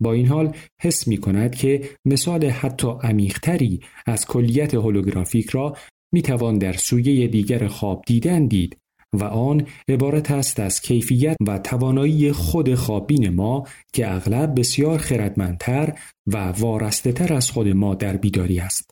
با 0.00 0.12
این 0.12 0.26
حال 0.26 0.56
حس 0.80 1.08
می 1.08 1.16
کند 1.16 1.54
که 1.54 1.90
مثال 2.04 2.44
حتی 2.44 2.88
عمیقتری 3.02 3.80
از 4.06 4.26
کلیت 4.26 4.74
هولوگرافیک 4.74 5.50
را 5.50 5.76
می 6.12 6.22
توان 6.22 6.58
در 6.58 6.72
سویه 6.72 7.28
دیگر 7.28 7.68
خواب 7.68 8.02
دیدن 8.06 8.46
دید 8.46 8.76
و 9.12 9.24
آن 9.24 9.66
عبارت 9.88 10.30
است 10.30 10.60
از 10.60 10.80
کیفیت 10.80 11.36
و 11.46 11.58
توانایی 11.58 12.32
خود 12.32 12.74
خوابین 12.74 13.28
ما 13.28 13.66
که 13.92 14.14
اغلب 14.14 14.58
بسیار 14.58 14.98
خردمندتر 14.98 15.98
و 16.26 16.52
وارسته 16.52 17.12
تر 17.12 17.34
از 17.34 17.50
خود 17.50 17.68
ما 17.68 17.94
در 17.94 18.16
بیداری 18.16 18.60
است. 18.60 18.90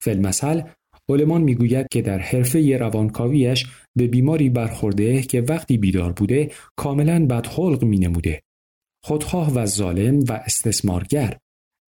فلمثل 0.00 0.62
اولمان 1.08 1.42
می‌گوید 1.42 1.86
که 1.90 2.02
در 2.02 2.18
حرفه 2.18 2.76
روانکاویش 2.76 3.66
به 3.96 4.06
بیماری 4.06 4.48
برخورده 4.48 5.22
که 5.22 5.40
وقتی 5.40 5.78
بیدار 5.78 6.12
بوده 6.12 6.50
کاملا 6.76 7.26
بدخلق 7.26 7.84
می 7.84 7.98
نموده. 7.98 8.42
خودخواه 9.04 9.54
و 9.54 9.66
ظالم 9.66 10.20
و 10.28 10.32
استثمارگر 10.32 11.38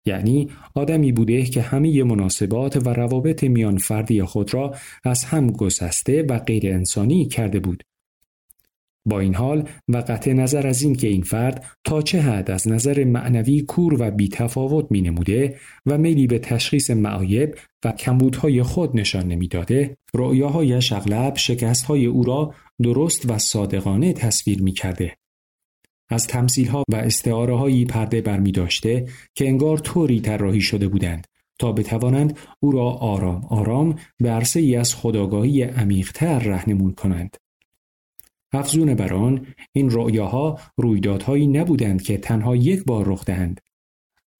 یعنی 0.05 0.49
آدمی 0.75 1.11
بوده 1.11 1.43
که 1.43 1.61
همه 1.61 2.03
مناسبات 2.03 2.87
و 2.87 2.89
روابط 2.89 3.43
میان 3.43 3.77
فردی 3.77 4.23
خود 4.23 4.53
را 4.53 4.75
از 5.03 5.23
هم 5.23 5.51
گسسته 5.51 6.23
و 6.23 6.39
غیر 6.39 6.73
انسانی 6.73 7.25
کرده 7.25 7.59
بود. 7.59 7.83
با 9.09 9.19
این 9.19 9.35
حال 9.35 9.69
و 9.87 9.97
قطع 9.97 10.33
نظر 10.33 10.67
از 10.67 10.81
این 10.81 10.95
که 10.95 11.07
این 11.07 11.21
فرد 11.21 11.65
تا 11.83 12.01
چه 12.01 12.21
حد 12.21 12.51
از 12.51 12.67
نظر 12.67 13.03
معنوی 13.03 13.61
کور 13.61 14.01
و 14.01 14.11
بیتفاوت 14.11 14.85
می 14.89 15.01
نموده 15.01 15.55
و 15.85 15.97
میلی 15.97 16.27
به 16.27 16.39
تشخیص 16.39 16.89
معایب 16.89 17.55
و 17.85 17.91
کمبودهای 17.91 18.63
خود 18.63 18.97
نشان 18.97 19.27
نمی‌داده، 19.27 19.97
رؤیاهایش 20.13 20.93
اغلب 20.93 21.35
شکستهای 21.35 22.05
او 22.05 22.23
را 22.23 22.53
درست 22.81 23.29
و 23.29 23.37
صادقانه 23.37 24.13
تصویر 24.13 24.61
می 24.61 24.71
کرده. 24.71 25.17
از 26.09 26.27
تمثیلها 26.27 26.83
و 26.91 26.95
استعاره 26.95 27.57
هایی 27.57 27.85
پرده 27.85 28.21
برمی 28.21 28.51
داشته 28.51 29.05
که 29.35 29.47
انگار 29.47 29.77
طوری 29.77 30.19
طراحی 30.19 30.61
شده 30.61 30.87
بودند 30.87 31.27
تا 31.59 31.71
بتوانند 31.71 32.37
او 32.59 32.71
را 32.71 32.89
آرام 32.89 33.45
آرام 33.49 33.95
به 34.17 34.29
عرصه 34.29 34.59
ای 34.59 34.75
از 34.75 34.95
خداگاهی 34.95 35.63
عمیقتر 35.63 36.39
رهنمون 36.39 36.91
کنند. 36.91 37.37
افزون 38.51 38.93
بر 38.93 39.13
آن 39.13 39.45
این 39.71 39.89
رؤیاها 39.89 40.59
رویدادهایی 40.77 41.47
نبودند 41.47 42.01
که 42.01 42.17
تنها 42.17 42.55
یک 42.55 42.83
بار 42.83 43.07
رخ 43.07 43.25
دهند. 43.25 43.61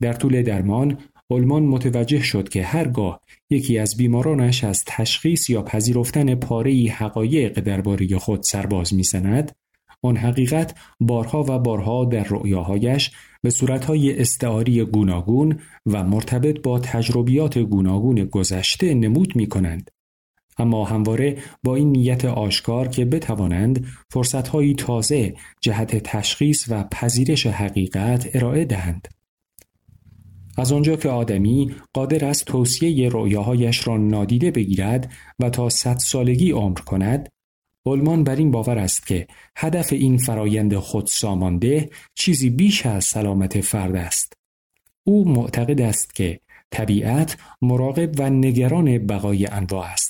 در 0.02 0.14
طول 0.14 0.42
درمان 0.42 0.98
اولمان 1.28 1.64
متوجه 1.64 2.22
شد 2.22 2.50
که 2.50 2.64
هرگاه 2.64 3.22
یکی 3.50 3.80
از 3.80 3.98
بیمارانش 3.98 4.64
از 4.64 4.84
تشخیص 4.86 5.50
یا 5.50 5.62
پذیرفتن 5.62 6.36
پاره‌ای 6.36 6.88
حقایق 6.88 7.60
درباره 7.60 8.18
خود 8.18 8.44
سرباز 8.44 8.94
می‌زند 8.94 9.56
آن 10.02 10.18
حقیقت 10.18 10.78
بارها 11.00 11.44
و 11.44 11.60
بارها 11.60 12.06
در 12.06 12.24
رؤیاهایش 12.24 13.12
به 13.42 13.50
صورتهای 13.50 14.20
استعاری 14.20 14.86
گوناگون 14.86 15.60
و 15.86 16.04
مرتبط 16.04 16.62
با 16.62 16.80
تجربیات 16.80 17.58
گوناگون 17.58 18.26
گذشته 18.26 18.94
نمود 18.94 19.36
می 19.36 19.48
کنند. 19.48 19.92
اما 20.60 20.86
همواره 20.86 21.38
با 21.64 21.76
این 21.76 21.92
نیت 21.92 22.26
آشکار 22.26 22.88
که 22.88 23.06
بتوانند 23.06 23.86
فرصتهایی 24.10 24.74
تازه 24.74 25.36
جهت 25.62 25.96
تشخیص 25.96 26.66
و 26.70 26.84
پذیرش 26.84 27.48
حقیقت 27.48 28.36
ارائه 28.36 28.66
دهند. 28.66 29.08
از 30.58 30.72
آنجا 30.72 30.96
که 30.96 31.10
آدمی 31.10 31.76
قادر 31.94 32.26
است 32.26 32.46
توصیه 32.46 33.10
رؤیاهایش 33.10 33.88
را 33.88 33.98
نادیده 33.98 34.52
بگیرد 34.52 35.12
و 35.40 35.50
تا 35.50 35.70
صد 35.70 35.98
سالگی 35.98 36.52
عمر 36.52 36.80
کند 36.80 37.30
اولمان 37.86 38.24
بر 38.24 38.36
این 38.36 38.52
باور 38.52 38.78
است 38.78 39.08
که 39.08 39.28
هدف 39.58 39.94
این 39.94 40.18
فرایند 40.18 40.76
خود 40.76 41.08
سامانده 41.08 41.90
چیزی 42.16 42.50
بیش 42.50 42.86
از 42.86 43.06
سلامت 43.06 43.62
فرد 43.62 43.96
است. 43.96 44.34
او 45.04 45.30
معتقد 45.30 45.82
است 45.82 46.16
که 46.16 46.40
طبیعت 46.72 47.38
مراقب 47.62 48.20
و 48.20 48.30
نگران 48.30 48.98
بقای 48.98 49.46
انواع 49.46 49.86
است. 49.86 50.09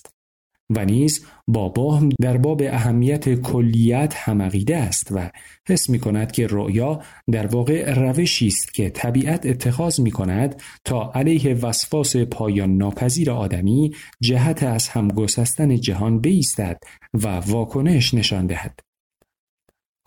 و 0.69 0.85
نیز 0.85 1.25
با 1.47 1.95
هم 1.95 2.09
در 2.21 2.37
باب 2.37 2.61
اهمیت 2.65 3.41
کلیت 3.41 4.13
همقیده 4.15 4.77
است 4.77 5.07
و 5.11 5.31
حس 5.69 5.89
می 5.89 5.99
کند 5.99 6.31
که 6.31 6.47
رؤیا 6.47 7.01
در 7.31 7.47
واقع 7.47 7.93
روشی 7.93 8.47
است 8.47 8.73
که 8.73 8.89
طبیعت 8.89 9.45
اتخاذ 9.45 9.99
می 9.99 10.11
کند 10.11 10.61
تا 10.85 11.11
علیه 11.15 11.53
وسواس 11.53 12.15
پایان 12.15 12.77
ناپذیر 12.77 13.31
آدمی 13.31 13.95
جهت 14.21 14.63
از 14.63 14.87
هم 14.87 15.07
گسستن 15.07 15.75
جهان 15.75 16.19
بیستد 16.19 16.79
و 17.13 17.27
واکنش 17.27 18.13
نشان 18.13 18.45
دهد. 18.45 18.79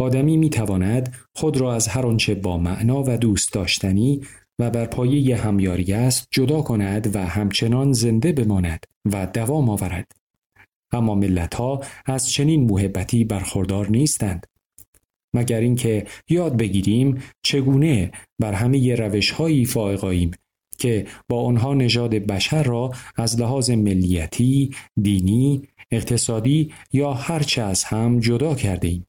آدمی 0.01 0.37
می 0.37 0.51
تواند 0.51 1.15
خود 1.37 1.57
را 1.57 1.75
از 1.75 1.89
هر 1.89 2.07
آنچه 2.07 2.35
با 2.35 2.59
معنا 2.59 3.03
و 3.03 3.17
دوست 3.17 3.53
داشتنی 3.53 4.21
و 4.59 4.71
بر 4.71 4.87
پایه 4.87 5.37
همیاری 5.37 5.93
است 5.93 6.29
جدا 6.31 6.63
کند 6.63 7.17
و 7.17 7.27
همچنان 7.27 7.93
زنده 7.93 8.33
بماند 8.33 8.87
و 9.13 9.27
دوام 9.27 9.71
آورد. 9.71 10.22
اما 10.93 11.15
ملت 11.15 11.55
ها 11.55 11.81
از 12.07 12.31
چنین 12.31 12.65
محبتی 12.71 13.25
برخوردار 13.25 13.89
نیستند 13.89 14.47
مگر 15.35 15.61
اینکه 15.61 16.07
یاد 16.29 16.57
بگیریم 16.57 17.23
چگونه 17.43 18.11
بر 18.39 18.53
همه 18.53 18.95
روش 18.95 19.31
هایی 19.31 19.65
فائقاییم 19.65 20.31
که 20.79 21.07
با 21.29 21.45
آنها 21.47 21.75
نژاد 21.75 22.15
بشر 22.15 22.63
را 22.63 22.91
از 23.17 23.41
لحاظ 23.41 23.71
ملیتی، 23.71 24.71
دینی، 25.03 25.63
اقتصادی 25.91 26.73
یا 26.93 27.13
هرچه 27.13 27.63
از 27.63 27.85
هم 27.85 28.21
جدا 28.21 28.55
کرده 28.55 28.89
ایم. 28.89 29.07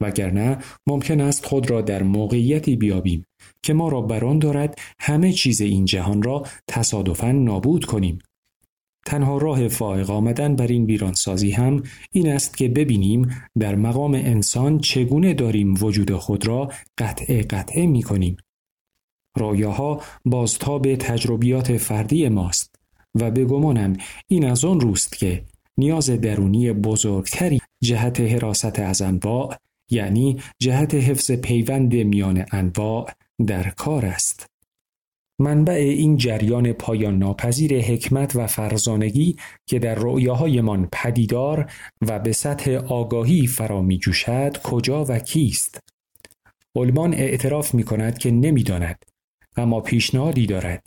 وگرنه 0.00 0.58
ممکن 0.86 1.20
است 1.20 1.46
خود 1.46 1.70
را 1.70 1.80
در 1.80 2.02
موقعیتی 2.02 2.76
بیابیم 2.76 3.24
که 3.62 3.72
ما 3.74 3.88
را 3.88 4.00
بران 4.00 4.38
دارد 4.38 4.78
همه 5.00 5.32
چیز 5.32 5.60
این 5.60 5.84
جهان 5.84 6.22
را 6.22 6.46
تصادفاً 6.68 7.32
نابود 7.32 7.84
کنیم 7.84 8.18
تنها 9.06 9.38
راه 9.38 9.68
فائق 9.68 10.10
آمدن 10.10 10.56
بر 10.56 10.66
این 10.66 10.84
ویرانسازی 10.84 11.50
هم 11.50 11.82
این 12.10 12.28
است 12.28 12.56
که 12.56 12.68
ببینیم 12.68 13.30
در 13.58 13.74
مقام 13.74 14.14
انسان 14.14 14.78
چگونه 14.78 15.34
داریم 15.34 15.74
وجود 15.80 16.14
خود 16.14 16.46
را 16.46 16.68
قطعه 16.98 17.42
قطعه 17.42 17.86
می 17.86 18.02
کنیم. 18.02 18.36
رایاها 19.36 20.00
بازتاب 20.24 20.96
تجربیات 20.96 21.76
فردی 21.76 22.28
ماست 22.28 22.74
و 23.14 23.30
به 23.30 23.44
گمانم 23.44 23.96
این 24.28 24.44
از 24.44 24.64
آن 24.64 24.80
روست 24.80 25.18
که 25.18 25.44
نیاز 25.78 26.10
درونی 26.10 26.72
بزرگتری 26.72 27.60
جهت 27.82 28.20
حراست 28.20 28.78
از 28.78 29.02
انواع 29.02 29.56
یعنی 29.90 30.40
جهت 30.58 30.94
حفظ 30.94 31.32
پیوند 31.32 31.94
میان 31.94 32.44
انواع 32.52 33.10
در 33.46 33.70
کار 33.70 34.06
است. 34.06 34.51
منبع 35.42 35.72
این 35.72 36.16
جریان 36.16 36.72
پایان 36.72 37.18
ناپذیر 37.18 37.80
حکمت 37.80 38.36
و 38.36 38.46
فرزانگی 38.46 39.36
که 39.66 39.78
در 39.78 39.94
رؤیاهایمان 39.94 40.88
پدیدار 40.92 41.70
و 42.00 42.18
به 42.18 42.32
سطح 42.32 42.70
آگاهی 42.70 43.46
فرا 43.46 43.82
می 43.82 43.98
جوشد 43.98 44.56
کجا 44.62 45.04
و 45.04 45.18
کیست؟ 45.18 45.80
علمان 46.76 47.14
اعتراف 47.14 47.74
می 47.74 47.82
کند 47.82 48.18
که 48.18 48.30
نمی‌داند 48.30 49.04
اما 49.56 49.80
پیشنهادی 49.80 50.46
دارد 50.46 50.86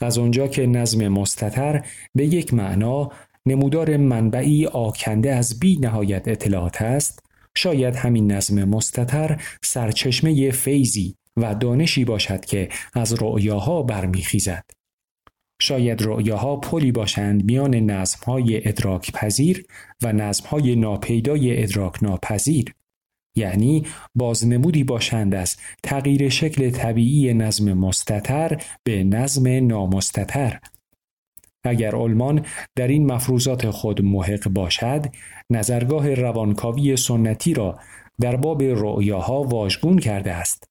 از 0.00 0.18
آنجا 0.18 0.48
که 0.48 0.66
نظم 0.66 1.08
مستتر 1.08 1.84
به 2.14 2.26
یک 2.26 2.54
معنا 2.54 3.10
نمودار 3.46 3.96
منبعی 3.96 4.66
آکنده 4.66 5.34
از 5.34 5.60
بی 5.60 5.76
نهایت 5.76 6.28
اطلاعات 6.28 6.82
است 6.82 7.22
شاید 7.54 7.96
همین 7.96 8.32
نظم 8.32 8.64
مستتر 8.64 9.42
سرچشمه 9.62 10.50
فیزی 10.50 11.16
و 11.42 11.54
دانشی 11.54 12.04
باشد 12.04 12.44
که 12.44 12.68
از 12.94 13.22
رؤیاها 13.22 13.82
برمیخیزد. 13.82 14.64
شاید 15.60 16.02
رؤیاها 16.02 16.56
پلی 16.56 16.92
باشند 16.92 17.44
میان 17.44 17.74
نظمهای 17.74 18.68
ادراک 18.68 19.12
پذیر 19.12 19.66
و 20.02 20.12
نظمهای 20.12 20.76
ناپیدای 20.76 21.62
ادراک 21.62 22.02
ناپذیر. 22.02 22.74
یعنی 23.36 23.86
بازنمودی 24.14 24.84
باشند 24.84 25.34
از 25.34 25.56
تغییر 25.82 26.28
شکل 26.28 26.70
طبیعی 26.70 27.34
نظم 27.34 27.72
مستتر 27.72 28.62
به 28.84 29.04
نظم 29.04 29.66
نامستتر 29.66 30.60
اگر 31.64 31.94
علمان 31.96 32.46
در 32.76 32.88
این 32.88 33.12
مفروضات 33.12 33.70
خود 33.70 34.02
محق 34.02 34.48
باشد 34.48 35.06
نظرگاه 35.50 36.14
روانکاوی 36.14 36.96
سنتی 36.96 37.54
را 37.54 37.78
در 38.20 38.36
باب 38.36 38.62
رؤیاها 38.62 39.42
واژگون 39.42 39.98
کرده 39.98 40.32
است 40.32 40.69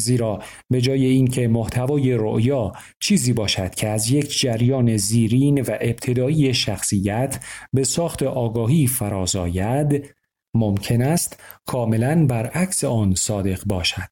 زیرا 0.00 0.42
به 0.70 0.80
جای 0.80 1.06
اینکه 1.06 1.48
محتوای 1.48 2.12
رؤیا 2.12 2.72
چیزی 3.00 3.32
باشد 3.32 3.74
که 3.74 3.88
از 3.88 4.10
یک 4.10 4.40
جریان 4.40 4.96
زیرین 4.96 5.60
و 5.60 5.70
ابتدایی 5.80 6.54
شخصیت 6.54 7.44
به 7.72 7.84
ساخت 7.84 8.22
آگاهی 8.22 8.86
فراز 8.86 9.36
آید 9.36 10.14
ممکن 10.54 11.02
است 11.02 11.42
کاملا 11.66 12.26
برعکس 12.26 12.84
آن 12.84 13.14
صادق 13.14 13.64
باشد 13.66 14.10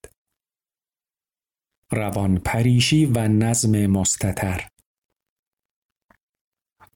روان 1.93 2.39
پریشی 2.39 3.07
و 3.07 3.29
نظم 3.29 3.87
مستتر 3.87 4.69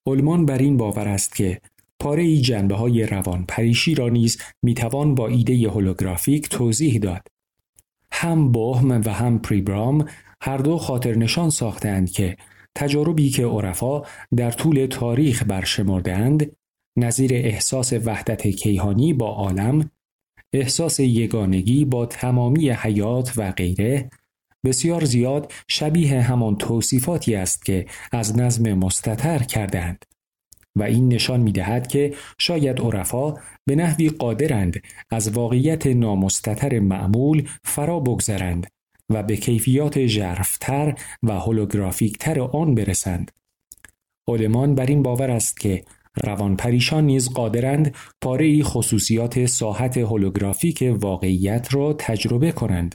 علمان 0.06 0.46
بر 0.46 0.58
این 0.58 0.76
باور 0.76 1.08
است 1.08 1.34
که 1.34 1.60
پاره 2.00 2.22
ای 2.22 2.40
جنبه 2.40 2.74
های 2.74 3.06
روان 3.06 3.44
پریشی 3.44 3.94
را 3.94 4.08
نیز 4.08 4.38
می‌توان 4.62 5.14
با 5.14 5.28
ایده 5.28 5.68
هولوگرافیک 5.68 6.48
توضیح 6.48 6.98
داد. 6.98 7.29
هم 8.12 8.52
بوهم 8.52 9.02
و 9.04 9.10
هم 9.10 9.38
پریبرام 9.38 10.04
هر 10.42 10.56
دو 10.56 10.78
خاطر 10.78 11.14
نشان 11.14 11.50
ساختند 11.50 12.10
که 12.10 12.36
تجاربی 12.74 13.30
که 13.30 13.46
عرفا 13.46 14.02
در 14.36 14.50
طول 14.50 14.86
تاریخ 14.86 15.42
برشمردند 15.48 16.56
نظیر 16.98 17.34
احساس 17.34 17.92
وحدت 17.92 18.46
کیهانی 18.46 19.12
با 19.12 19.28
عالم 19.28 19.90
احساس 20.52 21.00
یگانگی 21.00 21.84
با 21.84 22.06
تمامی 22.06 22.70
حیات 22.70 23.32
و 23.36 23.52
غیره 23.52 24.10
بسیار 24.64 25.04
زیاد 25.04 25.52
شبیه 25.68 26.20
همان 26.20 26.56
توصیفاتی 26.56 27.34
است 27.34 27.64
که 27.64 27.86
از 28.12 28.38
نظم 28.38 28.72
مستتر 28.72 29.38
کردند 29.38 30.04
و 30.76 30.82
این 30.82 31.08
نشان 31.08 31.40
می 31.40 31.52
دهد 31.52 31.86
که 31.86 32.14
شاید 32.38 32.80
عرفا 32.80 33.34
به 33.66 33.74
نحوی 33.74 34.08
قادرند 34.08 34.82
از 35.10 35.28
واقعیت 35.28 35.86
نامستتر 35.86 36.80
معمول 36.80 37.48
فرا 37.64 38.00
بگذرند 38.00 38.66
و 39.10 39.22
به 39.22 39.36
کیفیات 39.36 40.06
ژرفتر 40.06 40.94
و 41.22 41.32
هولوگرافیکتر 41.32 42.40
آن 42.40 42.74
برسند. 42.74 43.30
علمان 44.28 44.74
بر 44.74 44.86
این 44.86 45.02
باور 45.02 45.30
است 45.30 45.60
که 45.60 45.84
روان 46.24 46.56
پریشان 46.56 47.06
نیز 47.06 47.30
قادرند 47.30 47.94
پاره 48.20 48.62
خصوصیات 48.62 49.46
ساحت 49.46 49.98
هولوگرافیک 49.98 50.94
واقعیت 51.00 51.74
را 51.74 51.92
تجربه 51.92 52.52
کنند. 52.52 52.94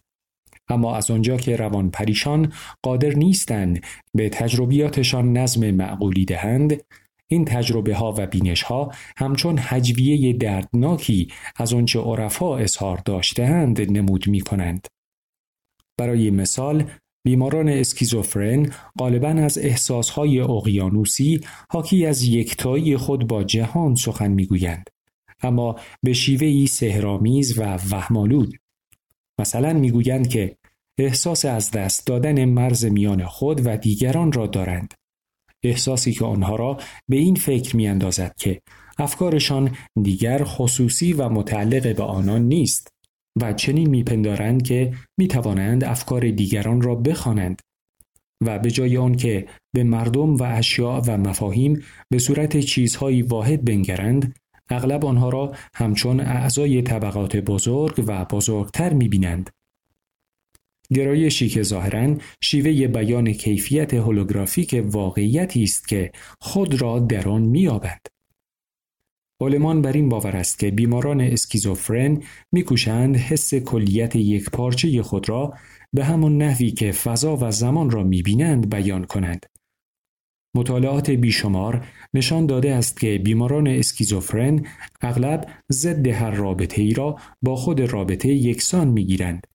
اما 0.67 0.95
از 0.95 1.11
آنجا 1.11 1.37
که 1.37 1.55
روان 1.55 1.89
پریشان 1.89 2.53
قادر 2.81 3.13
نیستند 3.13 3.83
به 4.13 4.29
تجربیاتشان 4.29 5.37
نظم 5.37 5.71
معقولی 5.71 6.25
دهند 6.25 6.81
این 7.27 7.45
تجربه 7.45 7.95
ها 7.95 8.15
و 8.17 8.25
بینش 8.25 8.61
ها 8.61 8.91
همچون 9.17 9.57
حجویه 9.57 10.33
دردناکی 10.33 11.27
از 11.55 11.73
آنچه 11.73 11.99
عرفا 11.99 12.57
اظهار 12.57 13.01
داشتهاند 13.05 13.97
نمود 13.97 14.27
می 14.27 14.41
کنند. 14.41 14.87
برای 15.97 16.29
مثال 16.29 16.89
بیماران 17.25 17.69
اسکیزوفرن 17.69 18.71
غالبا 18.99 19.27
از 19.27 19.57
احساسهای 19.57 20.39
اقیانوسی 20.39 21.41
حاکی 21.69 22.05
از 22.05 22.23
یکتایی 22.23 22.97
خود 22.97 23.27
با 23.27 23.43
جهان 23.43 23.95
سخن 23.95 24.31
می‌گویند 24.31 24.89
اما 25.41 25.75
به 26.03 26.13
شیوهی 26.13 26.67
سهرامیز 26.67 27.59
و 27.59 27.63
وهمالود 27.91 28.57
مثلا 29.39 29.73
می‌گویند 29.73 30.27
که 30.27 30.57
احساس 30.97 31.45
از 31.45 31.71
دست 31.71 32.07
دادن 32.07 32.45
مرز 32.45 32.85
میان 32.85 33.25
خود 33.25 33.65
و 33.65 33.77
دیگران 33.77 34.31
را 34.31 34.47
دارند 34.47 34.93
احساسی 35.65 36.11
که 36.11 36.25
آنها 36.25 36.55
را 36.55 36.77
به 37.09 37.17
این 37.17 37.35
فکر 37.35 37.75
می 37.75 37.87
اندازد 37.87 38.33
که 38.37 38.61
افکارشان 38.97 39.77
دیگر 40.01 40.43
خصوصی 40.43 41.13
و 41.13 41.29
متعلق 41.29 41.95
به 41.95 42.03
آنان 42.03 42.41
نیست 42.41 42.87
و 43.41 43.53
چنین 43.53 43.89
میپندارند 43.89 44.63
که 44.63 44.93
می 45.19 45.27
توانند 45.27 45.83
افکار 45.83 46.29
دیگران 46.29 46.81
را 46.81 46.95
بخوانند 46.95 47.61
و 48.41 48.59
به 48.59 48.71
جای 48.71 48.97
آن 48.97 49.15
که 49.15 49.47
به 49.75 49.83
مردم 49.83 50.35
و 50.35 50.43
اشیاء 50.43 51.01
و 51.07 51.17
مفاهیم 51.17 51.83
به 52.09 52.19
صورت 52.19 52.59
چیزهایی 52.59 53.21
واحد 53.21 53.65
بنگرند 53.65 54.35
اغلب 54.69 55.05
آنها 55.05 55.29
را 55.29 55.55
همچون 55.75 56.19
اعضای 56.19 56.81
طبقات 56.81 57.35
بزرگ 57.35 58.03
و 58.07 58.25
بزرگتر 58.25 58.93
می‌بینند. 58.93 59.49
گرایشی 60.93 61.49
که 61.49 61.63
ظاهرا 61.63 62.15
شیوه 62.41 62.87
بیان 62.87 63.33
کیفیت 63.33 63.93
هولوگرافیک 63.93 64.83
واقعیتی 64.85 65.63
است 65.63 65.87
که 65.87 66.11
خود 66.39 66.81
را 66.81 66.99
در 66.99 67.29
آن 67.29 67.41
مییابد 67.41 67.99
علمان 69.41 69.81
بر 69.81 69.91
این 69.91 70.09
باور 70.09 70.37
است 70.37 70.59
که 70.59 70.71
بیماران 70.71 71.21
اسکیزوفرن 71.21 72.23
میکوشند 72.51 73.17
حس 73.17 73.55
کلیت 73.55 74.15
یک 74.15 74.49
پارچه 74.49 75.03
خود 75.03 75.29
را 75.29 75.53
به 75.93 76.05
همان 76.05 76.37
نحوی 76.37 76.71
که 76.71 76.91
فضا 76.91 77.37
و 77.41 77.51
زمان 77.51 77.89
را 77.89 78.03
می‌بینند 78.03 78.69
بیان 78.69 79.05
کنند 79.05 79.45
مطالعات 80.55 81.09
بیشمار 81.09 81.87
نشان 82.13 82.45
داده 82.45 82.75
است 82.75 82.99
که 82.99 83.17
بیماران 83.17 83.67
اسکیزوفرن 83.67 84.65
اغلب 85.01 85.47
ضد 85.71 86.07
هر 86.07 86.31
رابطه 86.31 86.81
ای 86.81 86.93
را 86.93 87.19
با 87.41 87.55
خود 87.55 87.81
رابطه 87.81 88.29
یکسان 88.29 88.87
می‌گیرند. 88.87 89.47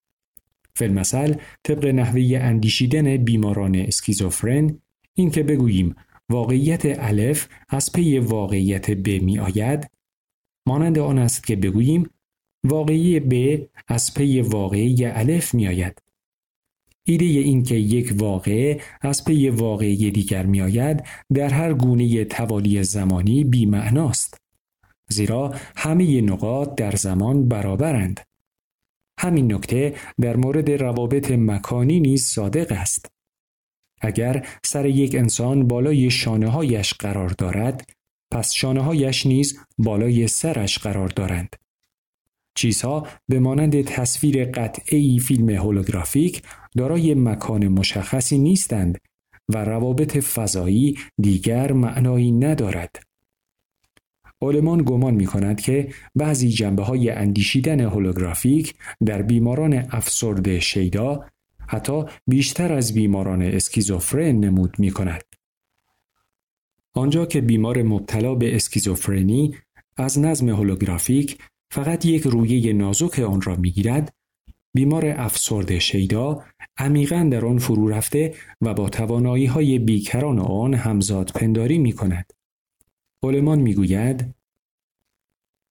فی‌المثل 0.80 1.34
طبق 1.62 1.86
نحوه 1.86 2.38
اندیشیدن 2.40 3.16
بیماران 3.16 3.76
اسکیزوفرن 3.76 4.78
این 5.14 5.30
که 5.30 5.42
بگوییم 5.42 5.94
واقعیت 6.30 6.82
الف 6.84 7.48
از 7.68 7.92
پی 7.92 8.18
واقعیت 8.18 8.90
ب 8.90 9.08
می 9.08 9.38
آید 9.38 9.90
مانند 10.66 10.98
آن 10.98 11.18
است 11.18 11.46
که 11.46 11.56
بگوییم 11.56 12.10
واقعه 12.64 13.20
ب 13.20 13.32
از 13.88 14.14
پی 14.14 14.40
واقعه 14.40 15.04
الف 15.04 15.54
می 15.54 15.68
آید 15.68 16.02
ایده 17.06 17.24
این 17.24 17.62
که 17.62 17.74
یک 17.74 18.14
واقعه 18.16 18.80
از 19.00 19.24
پی 19.24 19.48
واقعی 19.48 20.10
دیگر 20.10 20.46
می 20.46 20.60
آید 20.60 21.04
در 21.34 21.48
هر 21.48 21.74
گونه 21.74 22.24
توالی 22.24 22.82
زمانی 22.82 23.44
بیمعناست. 23.44 24.36
زیرا 25.10 25.54
همه 25.76 26.20
نقاط 26.20 26.74
در 26.74 26.90
زمان 26.90 27.48
برابرند. 27.48 28.20
همین 29.20 29.52
نکته 29.52 29.94
در 30.20 30.36
مورد 30.36 30.70
روابط 30.70 31.30
مکانی 31.30 32.00
نیز 32.00 32.26
صادق 32.26 32.72
است. 32.72 33.06
اگر 34.00 34.46
سر 34.64 34.86
یک 34.86 35.14
انسان 35.14 35.68
بالای 35.68 36.10
شانه 36.10 36.48
هایش 36.48 36.94
قرار 36.94 37.28
دارد، 37.28 37.90
پس 38.32 38.52
شانه 38.52 38.82
هایش 38.82 39.26
نیز 39.26 39.58
بالای 39.78 40.28
سرش 40.28 40.78
قرار 40.78 41.08
دارند. 41.08 41.56
چیزها 42.54 43.06
به 43.28 43.40
مانند 43.40 43.82
تصویر 43.82 44.44
قطعی 44.44 45.18
فیلم 45.18 45.50
هولوگرافیک 45.50 46.42
دارای 46.76 47.14
مکان 47.14 47.68
مشخصی 47.68 48.38
نیستند 48.38 48.98
و 49.48 49.64
روابط 49.64 50.16
فضایی 50.16 50.98
دیگر 51.20 51.72
معنایی 51.72 52.32
ندارد. 52.32 53.09
علمان 54.42 54.82
گمان 54.82 55.14
می 55.14 55.26
کند 55.26 55.60
که 55.60 55.88
بعضی 56.14 56.48
جنبه 56.48 56.82
های 56.82 57.10
اندیشیدن 57.10 57.80
هولوگرافیک 57.80 58.74
در 59.06 59.22
بیماران 59.22 59.74
افسرده 59.74 60.60
شیدا 60.60 61.24
حتی 61.68 62.04
بیشتر 62.26 62.72
از 62.72 62.94
بیماران 62.94 63.42
اسکیزوفرن 63.42 64.36
نمود 64.36 64.78
می 64.78 64.90
کند. 64.90 65.22
آنجا 66.94 67.26
که 67.26 67.40
بیمار 67.40 67.82
مبتلا 67.82 68.34
به 68.34 68.56
اسکیزوفرنی 68.56 69.54
از 69.96 70.18
نظم 70.18 70.48
هولوگرافیک 70.48 71.38
فقط 71.70 72.06
یک 72.06 72.22
رویه 72.22 72.72
نازک 72.72 73.18
آن 73.18 73.40
را 73.40 73.56
می‌گیرد 73.56 74.14
بیمار 74.74 75.06
افسرده 75.06 75.78
شیدا 75.78 76.44
عمیقا 76.76 77.28
در 77.32 77.46
آن 77.46 77.58
فرو 77.58 77.88
رفته 77.88 78.34
و 78.60 78.74
با 78.74 78.88
توانایی 78.88 79.46
های 79.46 79.78
بیکران 79.78 80.38
آن 80.38 80.74
همزاد 80.74 81.30
پنداری 81.34 81.78
می 81.78 81.92
کند. 81.92 82.39
علمان 83.22 83.58
می 83.58 83.74
گوید 83.74 84.34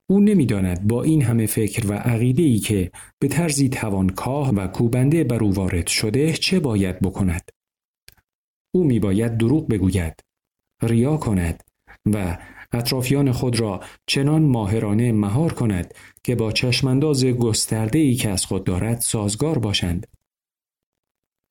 او 0.10 0.20
نمی‌داند 0.20 0.88
با 0.88 1.04
این 1.04 1.22
همه 1.22 1.46
فکر 1.46 1.88
و 1.88 1.94
عقیده 1.94 2.44
ای 2.44 2.60
که 2.60 2.92
به 3.20 3.28
طرزی 3.28 3.70
توانکاه 3.70 4.50
و 4.50 4.68
کوبنده 4.68 5.24
بر 5.24 5.44
او 5.44 5.54
وارد 5.54 5.88
شده 5.88 6.34
چه 6.34 6.60
باید 6.60 7.00
بکند. 7.00 7.52
او 8.72 8.84
می 8.84 9.00
باید 9.00 9.38
دروغ 9.38 9.68
بگوید، 9.68 10.14
ریا 10.82 11.18
کند 11.18 11.64
و 12.06 12.38
اطرافیان 12.72 13.32
خود 13.32 13.60
را 13.60 13.80
چنان 14.06 14.42
ماهرانه 14.42 15.12
مهار 15.12 15.54
کند 15.54 15.94
که 16.24 16.36
با 16.36 16.52
چشمانداز 16.52 17.26
گسترده 17.26 18.00
ای 18.00 18.16
که 18.16 18.30
از 18.30 18.46
خود 18.46 18.64
دارد 18.64 19.00
سازگار 19.00 19.60
باشند. 19.60 20.08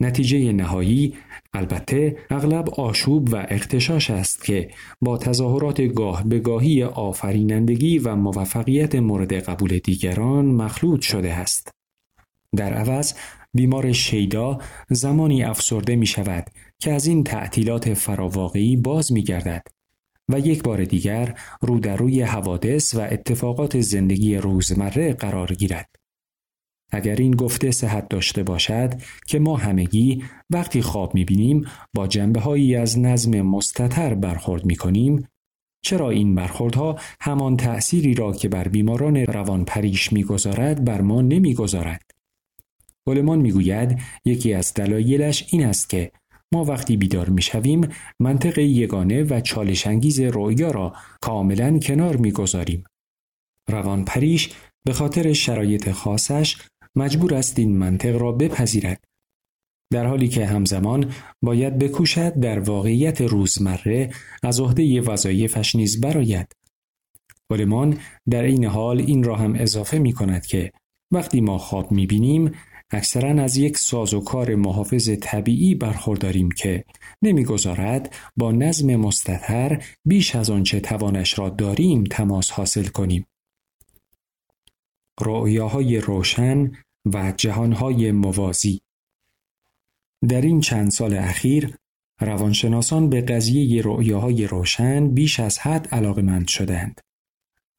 نتیجه 0.00 0.52
نهایی 0.52 1.14
البته 1.52 2.16
اغلب 2.30 2.70
آشوب 2.70 3.28
و 3.32 3.46
اختشاش 3.48 4.10
است 4.10 4.44
که 4.44 4.70
با 5.00 5.18
تظاهرات 5.18 5.80
گاه 5.80 6.24
به 6.24 6.38
گاهی 6.38 6.82
آفرینندگی 6.82 7.98
و 7.98 8.14
موفقیت 8.14 8.94
مورد 8.94 9.32
قبول 9.32 9.78
دیگران 9.78 10.44
مخلوط 10.44 11.00
شده 11.00 11.32
است. 11.32 11.70
در 12.56 12.72
عوض 12.74 13.14
بیمار 13.54 13.92
شیدا 13.92 14.58
زمانی 14.90 15.42
افسرده 15.44 15.96
می 15.96 16.06
شود 16.06 16.46
که 16.78 16.92
از 16.92 17.06
این 17.06 17.24
تعطیلات 17.24 17.94
فراواقعی 17.94 18.76
باز 18.76 19.12
می 19.12 19.22
گردد 19.22 19.62
و 20.28 20.38
یک 20.38 20.62
بار 20.62 20.84
دیگر 20.84 21.38
رو 21.60 21.78
در 21.78 21.96
روی 21.96 22.22
حوادث 22.22 22.94
و 22.94 23.00
اتفاقات 23.00 23.80
زندگی 23.80 24.36
روزمره 24.36 25.12
قرار 25.12 25.54
گیرد. 25.54 25.97
اگر 26.90 27.16
این 27.16 27.30
گفته 27.30 27.70
صحت 27.70 28.08
داشته 28.08 28.42
باشد 28.42 28.94
که 29.26 29.38
ما 29.38 29.56
همگی 29.56 30.24
وقتی 30.50 30.82
خواب 30.82 31.14
می‌بینیم 31.14 31.66
با 31.94 32.06
جنبه 32.06 32.40
هایی 32.40 32.76
از 32.76 32.98
نظم 32.98 33.40
مستطر 33.40 34.14
برخورد 34.14 34.64
می‌کنیم 34.64 35.28
چرا 35.82 36.10
این 36.10 36.34
برخوردها 36.34 36.98
همان 37.20 37.56
تأثیری 37.56 38.14
را 38.14 38.32
که 38.32 38.48
بر 38.48 38.68
بیماران 38.68 39.16
روان 39.16 39.64
پریش 39.64 40.12
می‌گذارد 40.12 40.84
بر 40.84 41.00
ما 41.00 41.22
نمی‌گذارد؟ 41.22 42.02
گلمان 43.08 43.38
می‌گوید 43.38 44.00
یکی 44.24 44.54
از 44.54 44.74
دلایلش 44.74 45.44
این 45.52 45.66
است 45.66 45.90
که 45.90 46.12
ما 46.52 46.64
وقتی 46.64 46.96
بیدار 46.96 47.28
می‌شویم 47.28 47.88
منطق 48.20 48.58
یگانه 48.58 49.22
و 49.22 49.40
چالشانگیز 49.40 50.20
رویا 50.20 50.70
را 50.70 50.92
کاملا 51.20 51.78
کنار 51.78 52.16
می‌گذاریم. 52.16 52.84
روان 53.68 54.04
پریش 54.04 54.50
به 54.84 54.92
خاطر 54.92 55.32
شرایط 55.32 55.90
خاصش 55.90 56.56
مجبور 56.96 57.34
است 57.34 57.58
این 57.58 57.78
منطق 57.78 58.16
را 58.16 58.32
بپذیرد 58.32 59.04
در 59.92 60.06
حالی 60.06 60.28
که 60.28 60.46
همزمان 60.46 61.12
باید 61.42 61.78
بکوشد 61.78 62.40
در 62.40 62.58
واقعیت 62.58 63.20
روزمره 63.20 64.10
از 64.42 64.60
عهده 64.60 65.00
وظایفش 65.00 65.76
نیز 65.76 66.00
برآید 66.00 66.52
گلمان 67.50 67.98
در 68.30 68.42
این 68.42 68.64
حال 68.64 69.00
این 69.00 69.24
را 69.24 69.36
هم 69.36 69.54
اضافه 69.54 69.98
می 69.98 70.12
کند 70.12 70.46
که 70.46 70.72
وقتی 71.12 71.40
ما 71.40 71.58
خواب 71.58 71.92
می 71.92 72.06
بینیم 72.06 72.52
اکثرا 72.90 73.42
از 73.42 73.56
یک 73.56 73.78
سازوکار 73.78 74.54
محافظ 74.54 75.10
طبیعی 75.20 75.74
برخورداریم 75.74 76.50
که 76.50 76.84
نمی‌گذارد 77.22 78.14
با 78.36 78.52
نظم 78.52 78.96
مستطر 78.96 79.82
بیش 80.04 80.36
از 80.36 80.50
آنچه 80.50 80.80
توانش 80.80 81.38
را 81.38 81.48
داریم 81.48 82.04
تماس 82.04 82.50
حاصل 82.50 82.84
کنیم. 82.84 83.26
رؤیاهای 85.20 85.98
روشن 86.00 86.72
و 87.14 87.32
جهانهای 87.36 88.12
موازی 88.12 88.80
در 90.28 90.40
این 90.40 90.60
چند 90.60 90.90
سال 90.90 91.14
اخیر 91.14 91.74
روانشناسان 92.20 93.08
به 93.08 93.20
قضیه 93.20 93.82
رؤیاهای 93.84 94.46
روشن 94.46 95.08
بیش 95.08 95.40
از 95.40 95.58
حد 95.58 95.88
علاقمند 95.88 96.48
شدند 96.48 97.00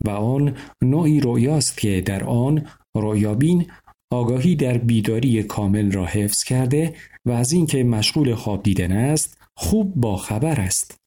و 0.05 0.09
آن 0.09 0.57
نوعی 0.81 1.19
رؤیاست 1.19 1.77
که 1.77 2.01
در 2.01 2.23
آن 2.23 2.67
رویابین 2.95 3.71
آگاهی 4.11 4.55
در 4.55 4.77
بیداری 4.77 5.43
کامل 5.43 5.91
را 5.91 6.05
حفظ 6.05 6.43
کرده 6.43 6.95
و 7.25 7.31
از 7.31 7.51
اینکه 7.51 7.83
مشغول 7.83 8.35
خواب 8.35 8.63
دیدن 8.63 8.91
است 8.91 9.37
خوب 9.55 9.93
با 9.95 10.17
خبر 10.17 10.61
است. 10.61 10.97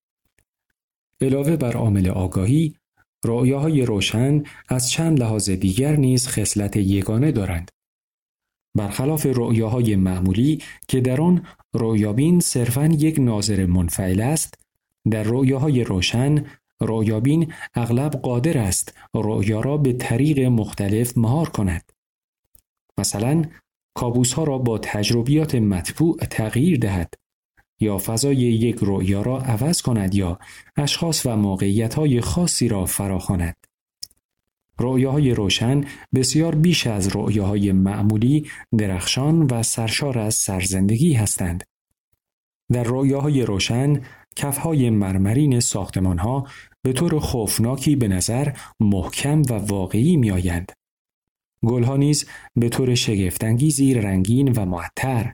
علاوه 1.21 1.57
بر 1.57 1.73
عامل 1.77 2.09
آگاهی، 2.09 2.75
رؤیاهای 3.25 3.83
روشن 3.83 4.43
از 4.69 4.91
چند 4.91 5.21
لحاظ 5.21 5.51
دیگر 5.51 5.97
نیز 5.97 6.29
خصلت 6.29 6.77
یگانه 6.77 7.33
دارند. 7.33 7.71
برخلاف 8.75 9.27
رؤیاهای 9.27 9.97
معمولی 9.97 10.63
که 10.89 11.01
در 11.01 11.21
آن 11.21 11.47
رویابین 11.73 12.41
صرفا 12.41 12.87
یک 12.87 13.19
ناظر 13.19 13.67
منفعل 13.67 14.21
است، 14.21 14.55
در 15.11 15.23
رؤیاهای 15.23 15.85
روشن 15.85 16.45
رویابین 16.81 17.53
اغلب 17.75 18.13
قادر 18.13 18.59
است 18.59 18.95
رؤیا 19.15 19.61
را 19.61 19.77
به 19.77 19.93
طریق 19.93 20.41
مختلف 20.41 21.19
مهار 21.19 21.49
کند. 21.49 21.93
مثلا 22.99 23.45
کابوس 23.95 24.33
ها 24.33 24.45
را 24.45 24.59
با 24.59 24.79
تجربیات 24.79 25.55
مطبوع 25.55 26.17
تغییر 26.17 26.79
دهد 26.79 27.15
یا 27.83 27.99
فضای 27.99 28.37
یک 28.37 28.77
رؤیا 28.81 29.23
را 29.23 29.39
عوض 29.39 29.83
کند 29.83 30.15
یا 30.15 30.39
اشخاص 30.77 31.27
و 31.27 31.37
موقعیت 31.37 31.95
های 31.95 32.21
خاصی 32.21 32.69
را 32.69 32.85
فراخواند. 32.85 33.57
رؤیاهای 34.79 35.35
روشن 35.35 35.85
بسیار 36.15 36.55
بیش 36.55 36.87
از 36.87 37.17
رؤیاهای 37.17 37.73
معمولی 37.73 38.51
درخشان 38.79 39.43
و 39.43 39.63
سرشار 39.63 40.19
از 40.19 40.35
سرزندگی 40.35 41.15
هستند. 41.15 41.65
در 42.73 42.83
رؤیاهای 42.83 43.43
روشن 43.43 44.01
کفهای 44.37 44.91
مرمرین 44.91 45.61
ساختمان 45.61 46.19
ها 46.19 46.47
به 46.83 46.93
طور 46.93 47.19
خوفناکی 47.19 47.97
به 47.97 48.09
نظر 48.09 48.53
محکم 48.81 49.43
و 49.43 49.53
واقعی 49.53 50.17
می 50.17 50.31
آیند. 50.31 50.73
گلها 51.65 51.97
نیز 51.97 52.27
به 52.57 52.69
طور 52.69 52.95
شگفتانگیزی 52.95 53.95
رنگین 53.95 54.53
و 54.53 54.65
معطر 54.65 55.33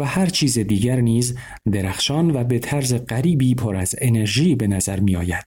و 0.00 0.04
هر 0.04 0.26
چیز 0.26 0.58
دیگر 0.58 1.00
نیز 1.00 1.38
درخشان 1.72 2.30
و 2.30 2.44
به 2.44 2.58
طرز 2.58 2.94
غریبی 2.94 3.54
پر 3.54 3.76
از 3.76 3.94
انرژی 3.98 4.54
به 4.54 4.66
نظر 4.66 5.00
می 5.00 5.16
آید. 5.16 5.44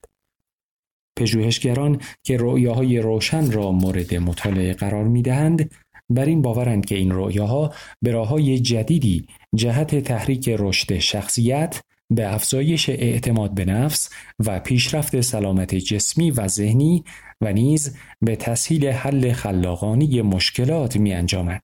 پژوهشگران 1.19 2.01
که 2.23 2.37
رؤیاهای 2.39 2.99
روشن 2.99 3.51
را 3.51 3.71
مورد 3.71 4.15
مطالعه 4.15 4.73
قرار 4.73 5.03
می 5.03 5.21
دهند 5.21 5.71
بر 6.09 6.25
این 6.25 6.41
باورند 6.41 6.85
که 6.85 6.95
این 6.95 7.11
رؤیاها 7.11 7.73
به 8.01 8.11
راههای 8.11 8.59
جدیدی 8.59 9.27
جهت 9.55 9.95
تحریک 9.95 10.49
رشد 10.59 10.97
شخصیت 10.97 11.81
به 12.09 12.33
افزایش 12.33 12.89
اعتماد 12.89 13.53
به 13.53 13.65
نفس 13.65 14.09
و 14.45 14.59
پیشرفت 14.59 15.21
سلامت 15.21 15.75
جسمی 15.75 16.31
و 16.31 16.47
ذهنی 16.47 17.03
و 17.41 17.53
نیز 17.53 17.97
به 18.21 18.35
تسهیل 18.35 18.87
حل 18.87 19.33
خلاقانی 19.33 20.21
مشکلات 20.21 20.97
می 20.97 21.13
انجامد. 21.13 21.61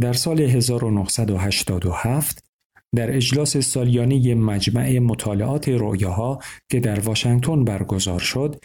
در 0.00 0.12
سال 0.12 0.40
1987 0.40 2.44
در 2.94 3.16
اجلاس 3.16 3.56
سالیانه 3.56 4.34
مجمع 4.34 4.98
مطالعات 4.98 5.68
رویاها 5.68 6.38
که 6.70 6.80
در 6.80 7.00
واشنگتن 7.00 7.64
برگزار 7.64 8.20
شد، 8.20 8.64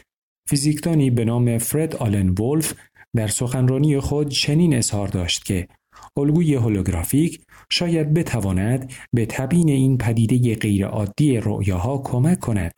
فیزیکدانی 0.50 1.10
به 1.10 1.26
نام 1.26 1.58
فرد 1.58 1.96
آلن 1.96 2.30
وولف 2.30 2.74
در 3.16 3.28
سخنرانی 3.28 4.00
خود 4.00 4.30
چنین 4.30 4.74
اظهار 4.74 5.08
داشت 5.08 5.46
که 5.46 5.68
الگوی 6.18 6.56
هولوگرافیک 6.56 7.46
شاید 7.70 8.14
بتواند 8.14 8.92
به 9.14 9.26
تبیین 9.26 9.70
این 9.70 9.98
پدیده 9.98 10.56
غیرعادی 10.56 11.38
رؤیاها 11.38 11.98
کمک 11.98 12.40
کند. 12.40 12.74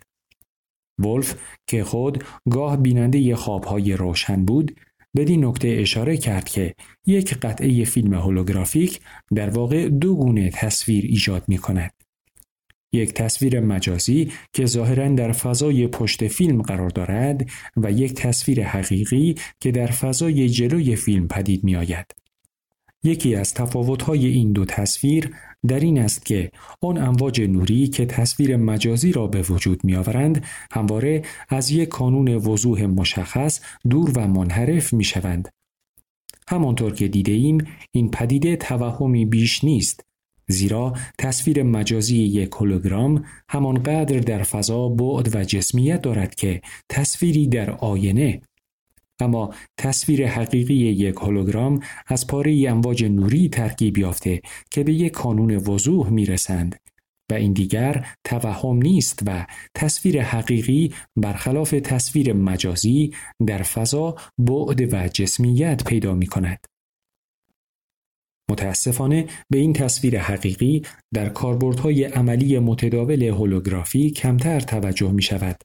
ولف 0.99 1.35
که 1.67 1.83
خود 1.83 2.23
گاه 2.49 2.77
بیننده 2.77 3.35
خوابهای 3.35 3.93
روشن 3.93 4.45
بود 4.45 4.79
بدین 5.15 5.45
نکته 5.45 5.67
اشاره 5.67 6.17
کرد 6.17 6.49
که 6.49 6.75
یک 7.05 7.33
قطعه 7.33 7.83
فیلم 7.83 8.13
هولوگرافیک 8.13 8.99
در 9.35 9.49
واقع 9.49 9.89
دو 9.89 10.15
گونه 10.15 10.49
تصویر 10.49 11.05
ایجاد 11.05 11.43
می 11.47 11.57
کند. 11.57 11.91
یک 12.93 13.13
تصویر 13.13 13.59
مجازی 13.59 14.31
که 14.53 14.65
ظاهرا 14.65 15.09
در 15.09 15.31
فضای 15.31 15.87
پشت 15.87 16.27
فیلم 16.27 16.61
قرار 16.61 16.89
دارد 16.89 17.49
و 17.77 17.91
یک 17.91 18.13
تصویر 18.13 18.63
حقیقی 18.63 19.35
که 19.59 19.71
در 19.71 19.87
فضای 19.87 20.49
جلوی 20.49 20.95
فیلم 20.95 21.27
پدید 21.27 21.63
می 21.63 21.75
آید. 21.75 22.24
یکی 23.05 23.35
از 23.35 23.53
تفاوت‌های 23.53 24.27
این 24.27 24.51
دو 24.51 24.65
تصویر 24.65 25.35
در 25.67 25.79
این 25.79 25.99
است 25.99 26.25
که 26.25 26.51
آن 26.81 26.97
امواج 26.97 27.41
نوری 27.41 27.87
که 27.87 28.05
تصویر 28.05 28.57
مجازی 28.57 29.11
را 29.11 29.27
به 29.27 29.41
وجود 29.41 29.83
میآورند 29.83 30.45
همواره 30.71 31.21
از 31.49 31.71
یک 31.71 31.89
کانون 31.89 32.27
وضوح 32.35 32.85
مشخص 32.85 33.59
دور 33.89 34.11
و 34.15 34.27
منحرف 34.27 34.93
می 34.93 35.03
شوند. 35.03 35.49
همانطور 36.49 36.93
که 36.93 37.07
دیده 37.07 37.31
ایم 37.31 37.67
این 37.91 38.11
پدیده 38.11 38.55
توهمی 38.55 39.25
بیش 39.25 39.63
نیست 39.63 40.01
زیرا 40.47 40.93
تصویر 41.19 41.63
مجازی 41.63 42.17
یک 42.17 42.51
هولوگرام 42.51 43.25
همانقدر 43.49 44.19
در 44.19 44.43
فضا 44.43 44.89
بعد 44.89 45.35
و 45.35 45.43
جسمیت 45.43 46.01
دارد 46.01 46.35
که 46.35 46.61
تصویری 46.89 47.47
در 47.47 47.71
آینه 47.71 48.41
اما 49.19 49.53
تصویر 49.77 50.27
حقیقی 50.27 50.73
یک 50.73 51.15
هولوگرام 51.15 51.79
از 52.07 52.27
پاره 52.27 52.69
امواج 52.69 53.03
نوری 53.03 53.49
ترکیب 53.49 53.97
یافته 53.97 54.41
که 54.71 54.83
به 54.83 54.93
یک 54.93 55.11
کانون 55.11 55.55
وضوح 55.55 56.09
می‌رسند 56.09 56.75
و 57.31 57.33
این 57.33 57.53
دیگر 57.53 58.07
توهم 58.23 58.77
نیست 58.77 59.19
و 59.25 59.45
تصویر 59.75 60.21
حقیقی 60.21 60.93
برخلاف 61.15 61.71
تصویر 61.71 62.33
مجازی 62.33 63.13
در 63.47 63.63
فضا 63.63 64.15
بعد 64.37 64.93
و 64.93 65.07
جسمیت 65.07 65.83
پیدا 65.83 66.13
می 66.13 66.27
کند. 66.27 66.65
متاسفانه 68.49 69.27
به 69.49 69.57
این 69.57 69.73
تصویر 69.73 70.19
حقیقی 70.19 70.81
در 71.13 71.29
کاربردهای 71.29 72.03
عملی 72.03 72.59
متداول 72.59 73.23
هولوگرافی 73.23 74.09
کمتر 74.09 74.59
توجه 74.59 75.11
می 75.11 75.21
شود 75.21 75.55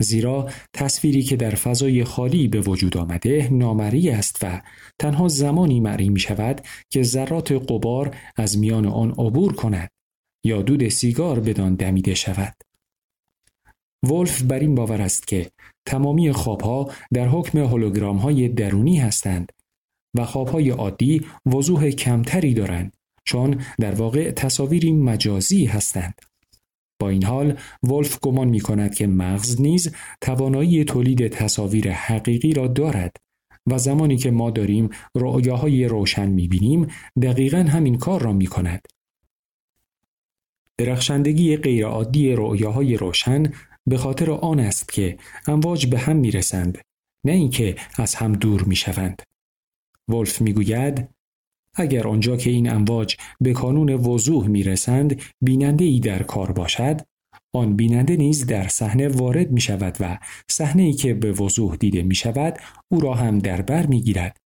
زیرا 0.00 0.50
تصویری 0.72 1.22
که 1.22 1.36
در 1.36 1.54
فضای 1.54 2.04
خالی 2.04 2.48
به 2.48 2.60
وجود 2.60 2.96
آمده 2.96 3.48
نامری 3.52 4.10
است 4.10 4.38
و 4.42 4.60
تنها 4.98 5.28
زمانی 5.28 5.80
معری 5.80 6.08
می 6.08 6.20
شود 6.20 6.60
که 6.90 7.02
ذرات 7.02 7.52
قبار 7.52 8.16
از 8.36 8.58
میان 8.58 8.86
آن 8.86 9.10
عبور 9.10 9.52
کند 9.52 9.90
یا 10.44 10.62
دود 10.62 10.88
سیگار 10.88 11.40
بدان 11.40 11.74
دمیده 11.74 12.14
شود. 12.14 12.54
ولف 14.10 14.42
بر 14.42 14.58
این 14.58 14.74
باور 14.74 15.02
است 15.02 15.26
که 15.26 15.50
تمامی 15.86 16.32
خوابها 16.32 16.90
در 17.12 17.28
حکم 17.28 17.58
هولوگرام 17.58 18.16
های 18.16 18.48
درونی 18.48 18.98
هستند 18.98 19.52
و 20.16 20.24
خوابهای 20.24 20.70
عادی 20.70 21.26
وضوح 21.46 21.90
کمتری 21.90 22.54
دارند 22.54 22.96
چون 23.24 23.62
در 23.80 23.94
واقع 23.94 24.30
تصاویری 24.30 24.92
مجازی 24.92 25.64
هستند. 25.64 26.31
با 27.02 27.08
این 27.08 27.24
حال 27.24 27.58
ولف 27.82 28.18
گمان 28.20 28.48
می 28.48 28.60
کند 28.60 28.94
که 28.94 29.06
مغز 29.06 29.60
نیز 29.60 29.94
توانایی 30.20 30.84
تولید 30.84 31.28
تصاویر 31.28 31.92
حقیقی 31.92 32.52
را 32.52 32.66
دارد 32.66 33.16
و 33.66 33.78
زمانی 33.78 34.16
که 34.16 34.30
ما 34.30 34.50
داریم 34.50 34.88
رؤیاهای 35.14 35.84
روشن 35.84 36.28
می 36.28 36.48
بینیم 36.48 36.86
دقیقا 37.22 37.58
همین 37.58 37.98
کار 37.98 38.22
را 38.22 38.32
می 38.32 38.46
کند. 38.46 38.88
درخشندگی 40.78 41.56
غیرعادی 41.56 42.32
رؤیاهای 42.32 42.96
روشن 42.96 43.42
به 43.86 43.98
خاطر 43.98 44.30
آن 44.30 44.60
است 44.60 44.92
که 44.92 45.18
امواج 45.46 45.86
به 45.86 45.98
هم 45.98 46.16
می 46.16 46.30
رسند 46.30 46.78
نه 47.24 47.32
اینکه 47.32 47.76
از 47.98 48.14
هم 48.14 48.32
دور 48.32 48.62
می 48.62 48.76
شوند. 48.76 49.22
ولف 50.08 50.40
می 50.40 50.52
گوید 50.52 51.08
اگر 51.74 52.08
آنجا 52.08 52.36
که 52.36 52.50
این 52.50 52.70
امواج 52.70 53.16
به 53.40 53.52
کانون 53.52 53.94
وضوح 53.94 54.48
می 54.48 54.62
رسند 54.62 55.22
بیننده 55.40 55.84
ای 55.84 56.00
در 56.00 56.22
کار 56.22 56.52
باشد 56.52 57.00
آن 57.54 57.76
بیننده 57.76 58.16
نیز 58.16 58.46
در 58.46 58.68
صحنه 58.68 59.08
وارد 59.08 59.50
می 59.50 59.60
شود 59.60 59.96
و 60.00 60.18
صحنه 60.50 60.82
ای 60.82 60.92
که 60.92 61.14
به 61.14 61.32
وضوح 61.32 61.76
دیده 61.76 62.02
می 62.02 62.14
شود 62.14 62.58
او 62.88 63.00
را 63.00 63.14
هم 63.14 63.38
در 63.38 63.62
بر 63.62 63.86
می 63.86 64.00
گیرد 64.00 64.36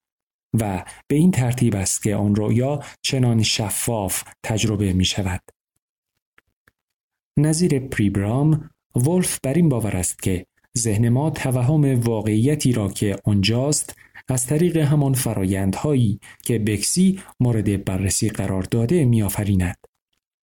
و 0.61 0.85
به 1.09 1.17
این 1.17 1.31
ترتیب 1.31 1.77
است 1.77 2.03
که 2.03 2.17
آن 2.17 2.35
رویا 2.35 2.83
چنان 3.03 3.43
شفاف 3.43 4.23
تجربه 4.43 4.93
می 4.93 5.05
شود. 5.05 5.41
نظیر 7.39 7.79
پریبرام 7.79 8.71
ولف 8.97 9.39
بر 9.43 9.55
این 9.55 9.69
باور 9.69 9.97
است 9.97 10.23
که 10.23 10.47
ذهن 10.79 11.09
ما 11.09 11.31
توهم 11.31 12.01
واقعیتی 12.01 12.73
را 12.73 12.89
که 12.89 13.17
آنجاست 13.25 13.95
از 14.29 14.47
طریق 14.47 14.77
همان 14.77 15.15
فرایندهایی 15.15 16.21
که 16.45 16.59
بکسی 16.59 17.21
مورد 17.41 17.85
بررسی 17.85 18.29
قرار 18.29 18.63
داده 18.63 19.05
میآفریند. 19.05 19.77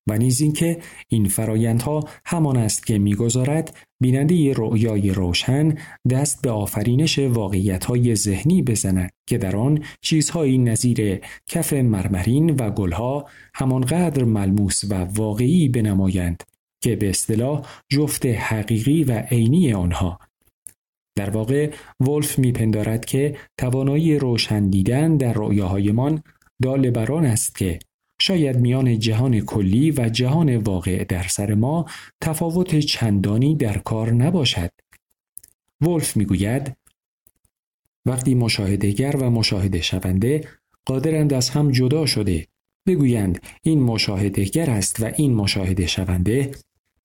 و 0.08 0.17
نیز 0.17 0.41
اینکه 0.41 0.78
این 1.08 1.28
فرایندها 1.28 2.04
همان 2.26 2.58
است 2.58 2.86
که 2.86 3.00
می‌گذارد 3.00 3.78
بیننده 4.02 4.54
رؤیای 4.54 5.10
روشن 5.10 5.78
دست 6.10 6.41
به 6.41 6.52
آفرینش 6.52 7.19
واقعیتهای 7.19 8.15
ذهنی 8.15 8.62
بزند 8.62 9.12
که 9.28 9.38
در 9.38 9.56
آن 9.56 9.84
چیزهایی 10.02 10.58
نظیر 10.58 11.19
کف 11.48 11.74
مرمرین 11.74 12.50
و 12.50 12.69
گلها 12.69 13.26
همانقدر 13.56 14.24
ملموس 14.24 14.84
و 14.84 14.93
واقعی 14.93 15.67
بنمایند 15.69 16.43
که 16.84 16.96
به 16.96 17.10
اصطلاح 17.10 17.65
جفت 17.89 18.26
حقیقی 18.26 19.04
و 19.04 19.12
عینی 19.12 19.74
آنها 19.74 20.19
در 21.15 21.30
واقع 21.30 21.71
ولف 21.99 22.39
میپندارد 22.39 23.06
که 23.06 23.38
توانایی 23.58 24.19
روشن 24.19 24.69
دیدن 24.69 25.17
در 25.17 25.34
رؤیاهایمان 25.34 26.23
دال 26.62 26.89
بر 26.89 27.12
آن 27.12 27.26
است 27.26 27.56
که 27.56 27.80
شاید 28.21 28.60
میان 28.60 28.99
جهان 28.99 29.39
کلی 29.39 29.91
و 29.91 30.10
جهان 30.10 30.58
واقع 30.58 31.04
در 31.04 31.23
سر 31.23 31.54
ما 31.54 31.86
تفاوت 32.21 32.80
چندانی 32.80 33.56
در 33.56 33.78
کار 33.78 34.12
نباشد. 34.12 34.69
ولف 35.82 36.17
می‌گوید 36.17 36.78
وقتی 38.06 38.36
مشاهدهگر 38.36 39.15
و 39.15 39.30
مشاهده 39.30 39.82
شونده 39.82 40.47
قادرند 40.86 41.34
از 41.34 41.49
هم 41.49 41.71
جدا 41.71 42.06
شده 42.06 42.47
بگویند 42.88 43.41
این 43.62 43.82
مشاهدهگر 43.82 44.69
است 44.69 44.99
و 44.99 45.12
این 45.15 45.36
مشاهده 45.36 45.88
شونده 45.88 46.52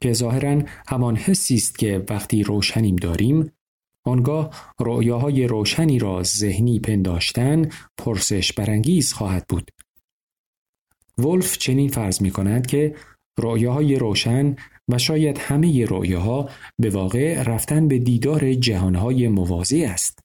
که 0.02 0.12
ظاهرا 0.12 0.62
همان 0.86 1.16
حسی 1.16 1.54
است 1.54 1.78
که 1.78 2.04
وقتی 2.10 2.42
روشنیم 2.42 2.96
داریم 2.96 3.52
آنگاه 4.04 4.74
رؤیاهای 4.80 5.46
روشنی 5.46 5.98
را 5.98 6.22
ذهنی 6.22 6.78
پنداشتن 6.80 7.68
پرسش 7.98 8.52
برانگیز 8.52 9.12
خواهد 9.12 9.46
بود. 9.48 9.70
ولف 11.18 11.58
چنین 11.58 11.88
فرض 11.88 12.22
می 12.22 12.30
کند 12.30 12.66
که 12.66 12.94
رؤیاهای 13.38 13.96
روشن 13.96 14.56
و 14.88 14.98
شاید 14.98 15.38
همه 15.38 15.84
رؤیاها 15.84 16.48
به 16.78 16.90
واقع 16.90 17.42
رفتن 17.42 17.88
به 17.88 17.98
دیدار 17.98 18.54
جهانهای 18.54 19.28
موازی 19.28 19.84
است. 19.84 20.18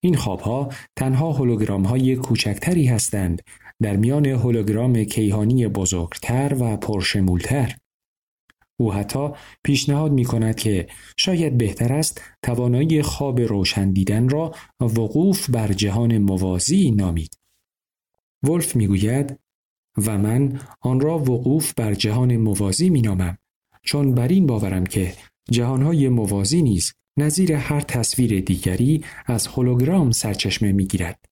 این 0.00 0.16
خوابها 0.16 0.68
تنها 0.96 1.32
هولوگرام 1.32 1.84
های 1.84 2.16
کوچکتری 2.16 2.86
هستند 2.86 3.42
در 3.82 3.96
میان 3.96 4.26
هولوگرام 4.26 5.04
کیهانی 5.04 5.68
بزرگتر 5.68 6.56
و 6.60 6.76
پرشمولتر. 6.76 7.76
او 8.80 8.92
حتی 8.92 9.28
پیشنهاد 9.64 10.12
می 10.12 10.24
کند 10.24 10.56
که 10.56 10.86
شاید 11.16 11.58
بهتر 11.58 11.92
است 11.92 12.22
توانایی 12.42 13.02
خواب 13.02 13.40
روشن 13.40 13.90
دیدن 13.90 14.28
را 14.28 14.54
وقوف 14.80 15.50
بر 15.50 15.72
جهان 15.72 16.18
موازی 16.18 16.90
نامید. 16.90 17.38
ولف 18.42 18.76
می 18.76 18.86
گوید 18.86 19.38
و 20.06 20.18
من 20.18 20.60
آن 20.80 21.00
را 21.00 21.18
وقوف 21.18 21.74
بر 21.74 21.94
جهان 21.94 22.36
موازی 22.36 22.90
می 22.90 23.02
نامم 23.02 23.38
چون 23.82 24.14
بر 24.14 24.28
این 24.28 24.46
باورم 24.46 24.86
که 24.86 25.12
جهانهای 25.50 26.08
موازی 26.08 26.62
نیز 26.62 26.92
نظیر 27.16 27.52
هر 27.52 27.80
تصویر 27.80 28.40
دیگری 28.40 29.04
از 29.26 29.46
هولوگرام 29.46 30.10
سرچشمه 30.10 30.72
می 30.72 30.86
گیرد. 30.86 31.27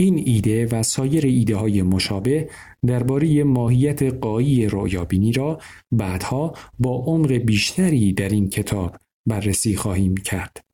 این 0.00 0.22
ایده 0.26 0.66
و 0.66 0.82
سایر 0.82 1.26
ایده 1.26 1.56
های 1.56 1.82
مشابه 1.82 2.50
درباره 2.86 3.44
ماهیت 3.44 4.02
قایی 4.02 4.66
رویابینی 4.66 5.32
را 5.32 5.60
بعدها 5.92 6.54
با 6.78 7.04
عمق 7.06 7.32
بیشتری 7.32 8.12
در 8.12 8.28
این 8.28 8.48
کتاب 8.48 8.96
بررسی 9.26 9.76
خواهیم 9.76 10.16
کرد. 10.16 10.69